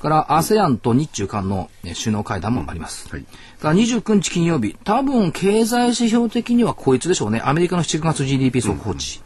[0.02, 3.08] から ASEAN と日中間のえ首脳会談もあります。
[3.08, 3.24] はい
[3.60, 7.40] から29日金曜日、多分経済指標的にはこいつでしょうね。
[7.44, 9.20] アメリカの7月 GDP 速報値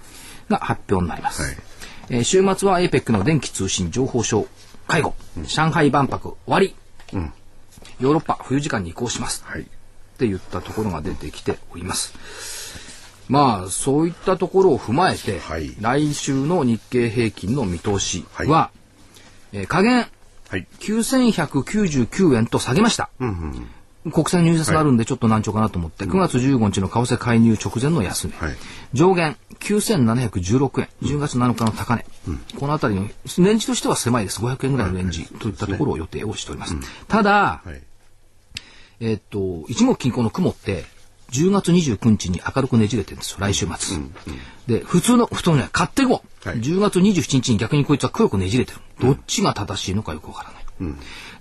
[0.49, 1.43] が発表になります。
[1.43, 1.57] はい
[2.11, 4.47] えー週末は APEC の電気通信情報省
[4.93, 5.14] 会合、
[5.47, 6.74] 上海万博終わり、
[7.99, 9.43] ヨーロッパ冬時間に移行します。
[9.47, 9.62] はい。
[9.62, 9.64] っ
[10.18, 12.12] て言ったところが出てきております。
[13.28, 18.70] まあ、そういったところを踏まえて、はい来週の日経平均の見通しは、
[19.55, 20.07] えー下限
[20.51, 20.66] はい。
[20.80, 23.09] 9199円と下げました。
[24.11, 28.57] 国債の入札があるんでちょっと難聴かなと思って、9月15日の為替介入直前の安値、はい。
[28.92, 32.05] 上限9716円、10月7日の高値、
[32.59, 34.40] このあたりのレンジとしては狭いです。
[34.40, 36.74] 500円ぐらいのレンジといったところを予定をしております。
[37.07, 37.80] ただ、はい。
[39.00, 40.84] えっと、一目均衡の雲って、
[41.30, 43.98] 10月29日に明るくねじれてるんですよ、来週末。
[44.66, 46.61] で、普通の、普通のね、勝手雲、はい。
[46.61, 48.78] 10月27日に逆にこいつは黒くねじれてる。
[49.00, 50.61] どっちが正しいのかよくわからない。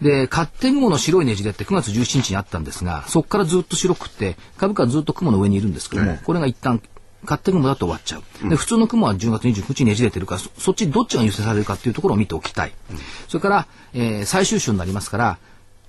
[0.01, 6.81] で、勝手雲の白いねじれって9月17日にあったんですが、そこからずっと白くって、株価はずっと雲の上にいるんですけども、これが一旦、
[7.23, 8.49] 勝手雲だと終わっちゃう。
[8.49, 12.73] で、普通の雲は10月29日にねじれてるから、そそっちどっちが優先されるかっていうところを見ておきたい。
[13.27, 15.37] それから、えー最終週になりますから、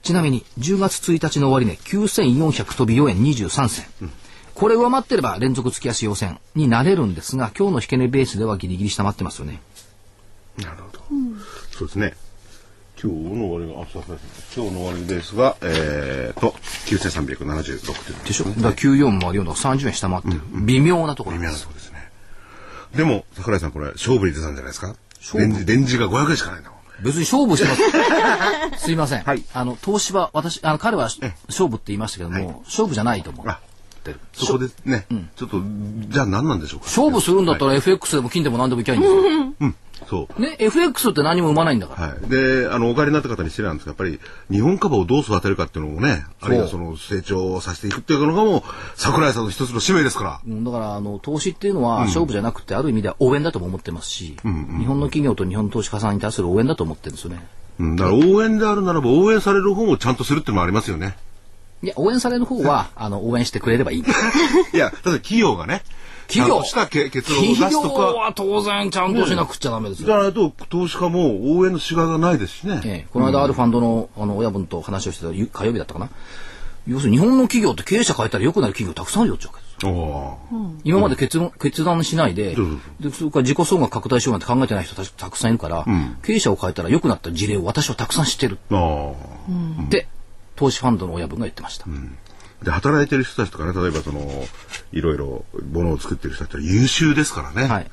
[0.02, 4.10] ちなみに10月1日の終値、9400飛び4円23銭。
[4.54, 9.62] これ上回ってれば連続月足要線になれるんですが、今日の引け値ベースではギリギリ下回ってますよね。
[10.58, 11.00] なるほど。
[11.70, 12.14] そうですね。
[13.02, 13.72] 今日の終わりが、
[14.54, 16.54] 今日の終わりベースが、えーと、
[16.86, 18.24] 9376点。
[18.24, 20.40] でしょだから94もあるような30円下回ってる。
[20.64, 21.56] 微妙なところ微妙な。
[21.56, 22.10] ところですね。
[22.94, 24.94] でも、桜井さんこれ、勝負に出たんじゃないですか？
[25.34, 26.78] レンジ、レンジが500円しかないんだもん。
[27.02, 28.84] 別に勝負してます。
[28.86, 29.22] すいません。
[29.24, 31.04] はいあの、東芝、私、あの、彼は
[31.48, 33.48] 勝負って言いましたけども、勝負じゃないと思う。
[33.48, 33.58] あ、
[34.32, 35.60] そこでね、ちょっと、
[36.08, 36.86] じゃあ何なんでしょうか？
[36.86, 39.20] 勝負するんだったら FX でも金でも何でもいきゃいいんですよ。
[39.60, 39.74] うん、
[40.08, 40.40] そう。
[40.40, 42.08] ね、FX って何も生まないんだから。
[42.08, 42.28] はい。
[42.28, 48.62] で、あの、お帰りになった方に失礼なんですが、やっぱり、日本株をどう育てるかっていうのをね、あるいはその、成長させていくっていうのがもう、
[48.96, 50.40] 桜井さんの一つの使命ですから。
[50.46, 57.46] うんだから、あの、投資っていうのは勝負じゃなくて、ある意味では応援だとも思ってますし、日本の企業と日本の投資家さんに対する応援だと思ってるんですよね。
[57.78, 61.16] うん、だから応援であるならば、応援される方もちゃんとするっていうのもありますよね。
[61.82, 63.98] いや、応援される方は、 あの、応援してくれればいい。
[64.00, 65.82] いや、ただ企業がね、
[66.32, 70.06] 企業したけ結論を出企業すとか、は当然ちゃんとしなくちゃダメですよ。
[70.06, 72.80] じゃないと、投資家も応援のしがいがないですしね。
[72.84, 76.08] ええ、この間あるファンドの、あの、親分と話をしてたゆ火曜日だったかな？
[76.88, 79.72] 要するに日本の企業って経営者変えたら良くなる企業たくさんあるよってわけです。
[80.82, 82.56] 今まで結論、決断しないで、
[82.98, 85.84] で、それから自己総額拡大しようなんて考えてない人たちたくさんいるから、
[86.24, 90.08] 経営者を変えたら良くなった事例を私はたくさん知ってるって、
[90.56, 91.86] 投資ファンドの親分が言ってました。
[92.62, 94.44] で、働いてる人たちとかね、例えばその、
[94.92, 97.68] いろいろ物を作ってる人たちは優秀ですからね。
[97.68, 97.90] はい。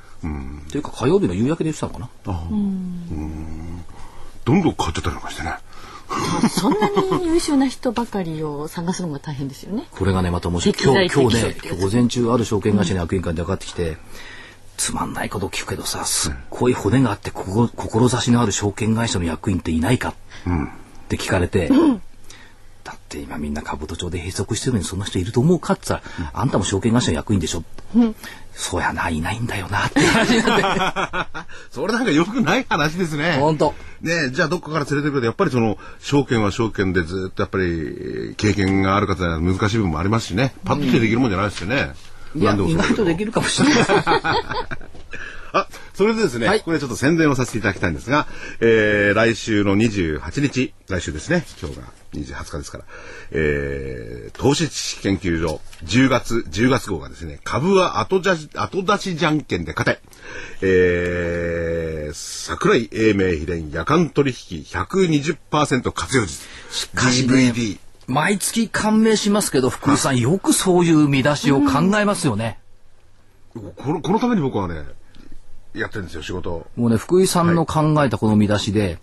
[0.72, 2.10] というか火曜日の夕焼けで言ってたのかな？
[4.46, 5.54] どんどん変わっちゃったりなんかしてね。
[6.50, 9.88] そんなに優秀な人ばかりを探すのが大変ですよね。
[9.94, 11.08] これがね、また面白い。
[11.08, 13.98] 今日、今日ね今日午前中ある証券会社に役員会で分かってきて、
[14.76, 20.14] つまんないこと聞くけどさ、すっごい骨があって、ここ志のある証券会社の役員っていないか、っ
[21.10, 21.70] て聞かれて、
[22.90, 27.64] だって今みんな株都庁で閉塞してるのにそんな人いると思うかって言ったら、あんたも証券会社の役員でしょ、
[28.52, 31.44] そうやな、いないんだよな、って話になって。
[31.70, 33.38] それなんか良くない話ですね。
[33.40, 33.76] ほんと。
[34.02, 40.56] ねじゃあどっかから連れてくると、やっぱりその、証券は証券でずっとやっぱり、経験がある方には難しい部分もありますしね。
[40.66, 41.92] パッとできるもんじゃないですよね。
[42.36, 43.94] いや、何でも意外とできるかもしれないです。
[45.54, 48.28] あ、それでですね、はいここでちょっと宣伝をさせていただきたいんですが、
[48.60, 51.84] えー、来週の28日、来週ですね、今日が
[52.14, 52.84] 28日ですから、
[53.32, 60.02] えー、投資知識研究所10月、10月号がですね、株は後じゃ後出しじゃんけんで勝て、
[60.62, 66.48] えー、桜井英明秘伝夜間取引120%活用術。
[66.72, 67.80] しかしね DVD。
[68.08, 72.60] 毎月感銘しますけど、福井さん、よくそういう見出しを考えますよね。
[73.54, 74.84] この、このために僕はね、
[75.74, 76.68] やってるんですよ、仕事を。
[76.76, 79.00] もうね、福井さんの考えたこの見出しで、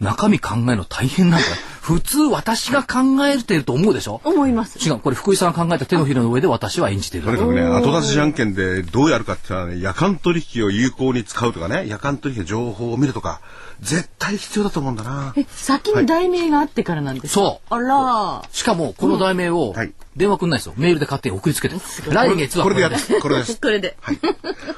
[0.00, 1.46] 中身考えるの大変なんだ。
[1.82, 4.20] 普通私が考えてると思うでしょ？
[4.24, 4.78] 思います。
[4.78, 7.38] 違う、これ福井さんが考えた手のひらの上で私は演じてるとに。
[7.38, 13.40] かくね、後出しじゃんけんでどうやるかって言ったらね、夜間取引を有効に使うとかね、夜間取引の情報を見るとか、
[13.82, 15.34] 絶対必要だと思うんだな。
[15.36, 18.48] え、先に題名があってからなんですか、そうあら。
[18.52, 20.74] しかも、この題名をはい電話くんないですよ。
[20.76, 21.76] メールで勝手に送りつけて。
[22.10, 23.56] 来月はこれでやって、これです。
[23.60, 23.96] これで。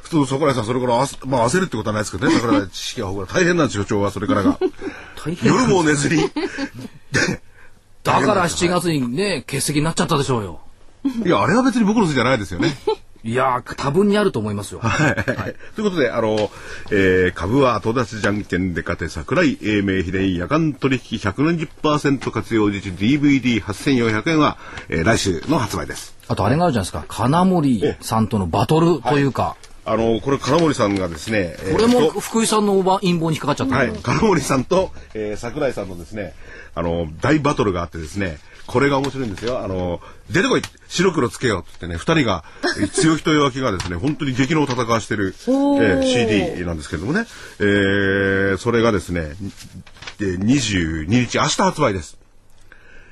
[0.03, 4.61] 普通、桜井さん、それからあす、まあ、焦るってことはないですけどね、桜井知識が豊富大変なんですよ、所長は、それからが。
[5.25, 6.23] 大変夜も寝ずに。
[8.05, 10.61] だから7月にね、欠席になっちゃったでしょうよ。
[11.27, 12.77] いや、あれは別に僕のせいじゃないですよね。
[13.25, 14.81] いやー、多分にあると思いますよ。
[14.81, 15.15] はい。
[15.75, 16.51] ということで、あの、
[16.93, 24.59] えー、株は後出しじゃんけんで勝て、桜井英明秘伝夜間取引140%活用実 DVD8400 円は、
[24.91, 26.15] えー、来週の発売です。
[26.29, 27.07] あとあれがあるじゃないですか。
[27.09, 29.57] 金森さんとのバトルというか、
[29.87, 33.77] あの、これ、金森さんがですね、えーこれもと福井さんの陰謀に引っかかっちゃった。
[33.77, 36.35] はい、金森さんと、えー、桜井さんのですね、
[36.75, 39.63] あの、大バトルがあってですね、これが面白いんですよ。
[39.63, 40.01] あの、
[40.31, 42.45] 出てこい白黒つけようって言ってね、二人が、
[42.79, 46.03] えー強気と弱気がですね、本当に激の戦わしてる、 えー
[46.55, 47.27] CD なんですけどもね、
[47.59, 49.37] えー、それがですね、
[50.21, 52.17] えー22日、明日発売です。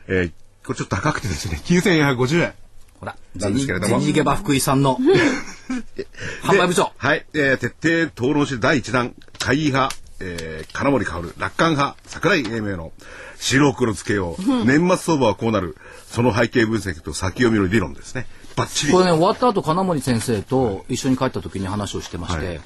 [0.08, 0.32] えー、
[0.66, 2.54] これちょっと高くてですね、9450円。
[2.98, 4.96] ほら、なんですけれども銭ゲバ福井さんの
[6.44, 6.92] 販売部長。
[6.96, 9.94] はい、えー、徹底討論して第1弾、会議派、
[10.24, 12.92] えー、金森薫、楽観派、桜井英明の
[13.38, 18.26] 白黒つけよう、年末相場はこうなる、その背景分析と先読みの理論ですね。
[18.56, 18.92] バッチリ。
[18.92, 22.60] これね、終わった後、金森先生と一緒に帰った時に話をしてまして、はい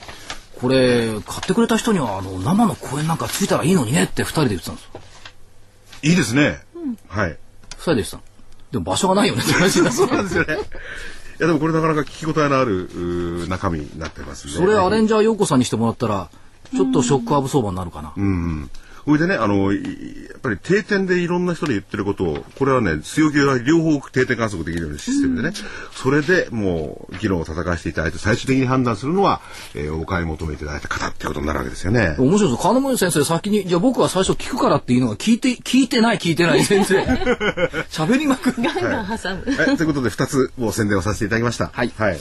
[0.61, 5.01] これ、買ってくれた人には、あの、生の公演なんかついたらいいのにねって二人で言ってたんですよ。
[6.03, 6.61] いいですね。
[7.09, 7.37] はい。
[7.77, 8.23] 二人で言ってたの。
[8.73, 10.55] でも場所がないよねって話になってそうなんですよね。
[10.55, 14.57] いやでもこれなかなか聞き応えのある中身になってますんで。
[14.57, 16.31] それアレンジャー陽子さんにしてもらったら、
[16.75, 18.12] ちょっとショックアブ相場になるかな。
[18.17, 18.71] うん。
[19.07, 25.55] それでね、あの、いやっぱり定点でいろんな人に言ってることを、これはね、強気が両方定点観測できるようなシステムでね、
[25.93, 29.41] それでもう、議論を戦わせていただいて、最終的に判断するのは、
[29.77, 32.17] えーお買い求めていただいた方ってことになるわけですよね。
[32.19, 36.99] 面白いです金森先生先に、じゃあ僕は最初聞くからっていうのが聞いて、聞いてない聞いてない先生。
[37.89, 38.57] 喋りまくる。
[38.61, 39.57] ガンガン挟む。
[39.57, 41.71] はい、ということで、二つもう宣伝をさせていただきました。
[41.73, 42.21] はいはい。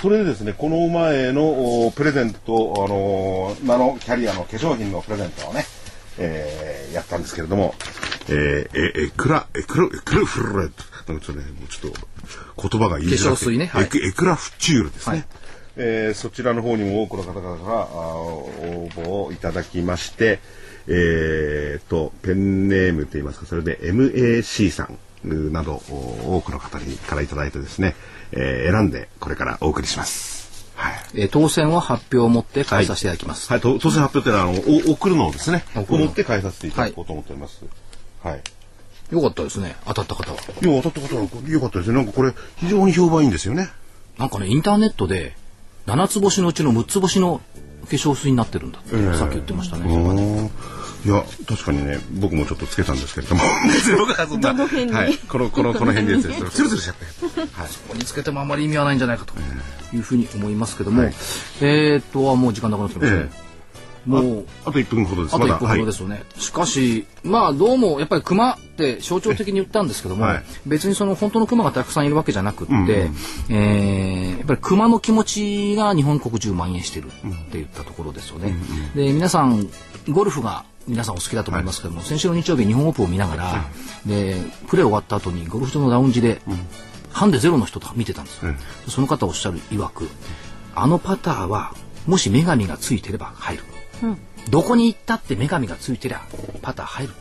[0.00, 5.64] それでですね、この前のおプレゼント、あのーナノキャリアの化粧品のプレゼントをね、
[6.18, 7.74] えーやったんですけれども、
[8.28, 10.72] えー、え、エクラ、エクラ、エクラフルレッ
[11.06, 11.12] ド。
[11.12, 15.16] なんかちょっとね、もうちょっと言葉が言いづらくて化粧水ねはいエクラフチュールですね。
[15.16, 15.24] はい
[15.76, 20.38] えーそちらの方にも多くの方々から応募をいただきまして、
[20.86, 24.88] えー、と、ペンネームといいますか、それで MAC さ
[25.24, 27.94] んなどお多くの方にからいただいてですね、
[28.32, 30.72] えー選んでこれからお送りします。
[30.74, 30.94] はい。
[31.14, 33.50] えー当選は発表を持って返させていただきます。
[33.50, 34.52] はい、と当選発表ってのは、あの、
[34.88, 37.64] お送るのをですね、持って返させていただこうと思っております。
[38.22, 38.42] はい。
[39.10, 40.38] よかったですね、当たった方は。
[40.38, 41.96] いや、当たった方はよかったですね。
[41.96, 43.70] なんかこれ、非常に評判いいんですよね。
[44.18, 45.34] なんかね、インターネットで、
[45.86, 47.40] 7つ星のうちの6つ星の
[47.84, 49.88] 化粧水になってるんだって、さっき言ってましたね。
[51.08, 53.40] いや、確かにね、僕もちょっとつけたんですけれども。
[54.92, 55.16] はい。
[55.16, 57.40] この、この、この辺でですね、 ツルツルしちゃって。
[57.40, 57.68] はい。
[57.68, 59.32] ここにつけてもあまり意味はないんじゃないかと
[59.96, 61.04] いうふうに思いますけども、
[61.62, 63.48] えーっと、あもう時間なくなってきましたねえ
[64.04, 65.34] もう、あと1分ほどです。
[65.34, 66.22] あとまだ一歩ほどですよね。
[66.36, 73.10] しかし、まあどうもやっぱり熊って象徴的に言ったんですけども、はい別にその本当の熊がたくさんいるわけじゃなくって、
[73.50, 77.18] えーやっぱり熊の気持ちが日本国中蔓延しているって
[77.54, 78.54] 言ったところですよね。
[78.94, 79.68] で皆さん
[80.08, 83.64] ゴルフが皆さんお好きだと思いますけども、先週の日曜日日本オープンを見ながら、
[84.06, 84.36] で
[84.66, 86.40] プレー終わった後にゴルフ場のラウンジで、
[87.10, 88.54] ハンデゼロの人と見てたんですよ。
[88.88, 90.08] その方おっしゃる曰く、
[90.74, 91.74] あのパターは
[92.06, 93.64] もし女神がついてれば入る。
[94.50, 96.22] どこに行ったって女神がついてりゃ
[96.62, 97.12] パター入る。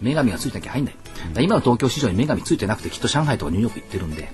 [0.00, 0.94] 女神がついてなきゃ入んない。
[1.40, 4.30] 今の東京市場に女神ついてなくてきっと上海とかニューヨーク行ってるんで、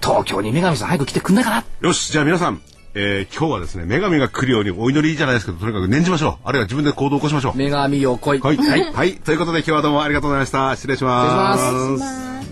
[0.00, 2.62] 東京に女神さん早く来てくんないかなよし、じゃあ皆さん、
[2.94, 6.48] えー今日はですね、女神が来るようにお祈りじゃないですけど、とにかく念じましょう。
[6.48, 7.52] あるいは自分で行動を起こしましょう。
[7.56, 8.40] 女神よ来い。
[8.40, 8.56] はい。
[8.56, 8.92] はい。
[8.92, 9.14] はい。
[9.14, 10.76] ということで今日はどうもありがとうございました。
[10.76, 11.64] 失礼します。
[11.64, 12.51] 失礼します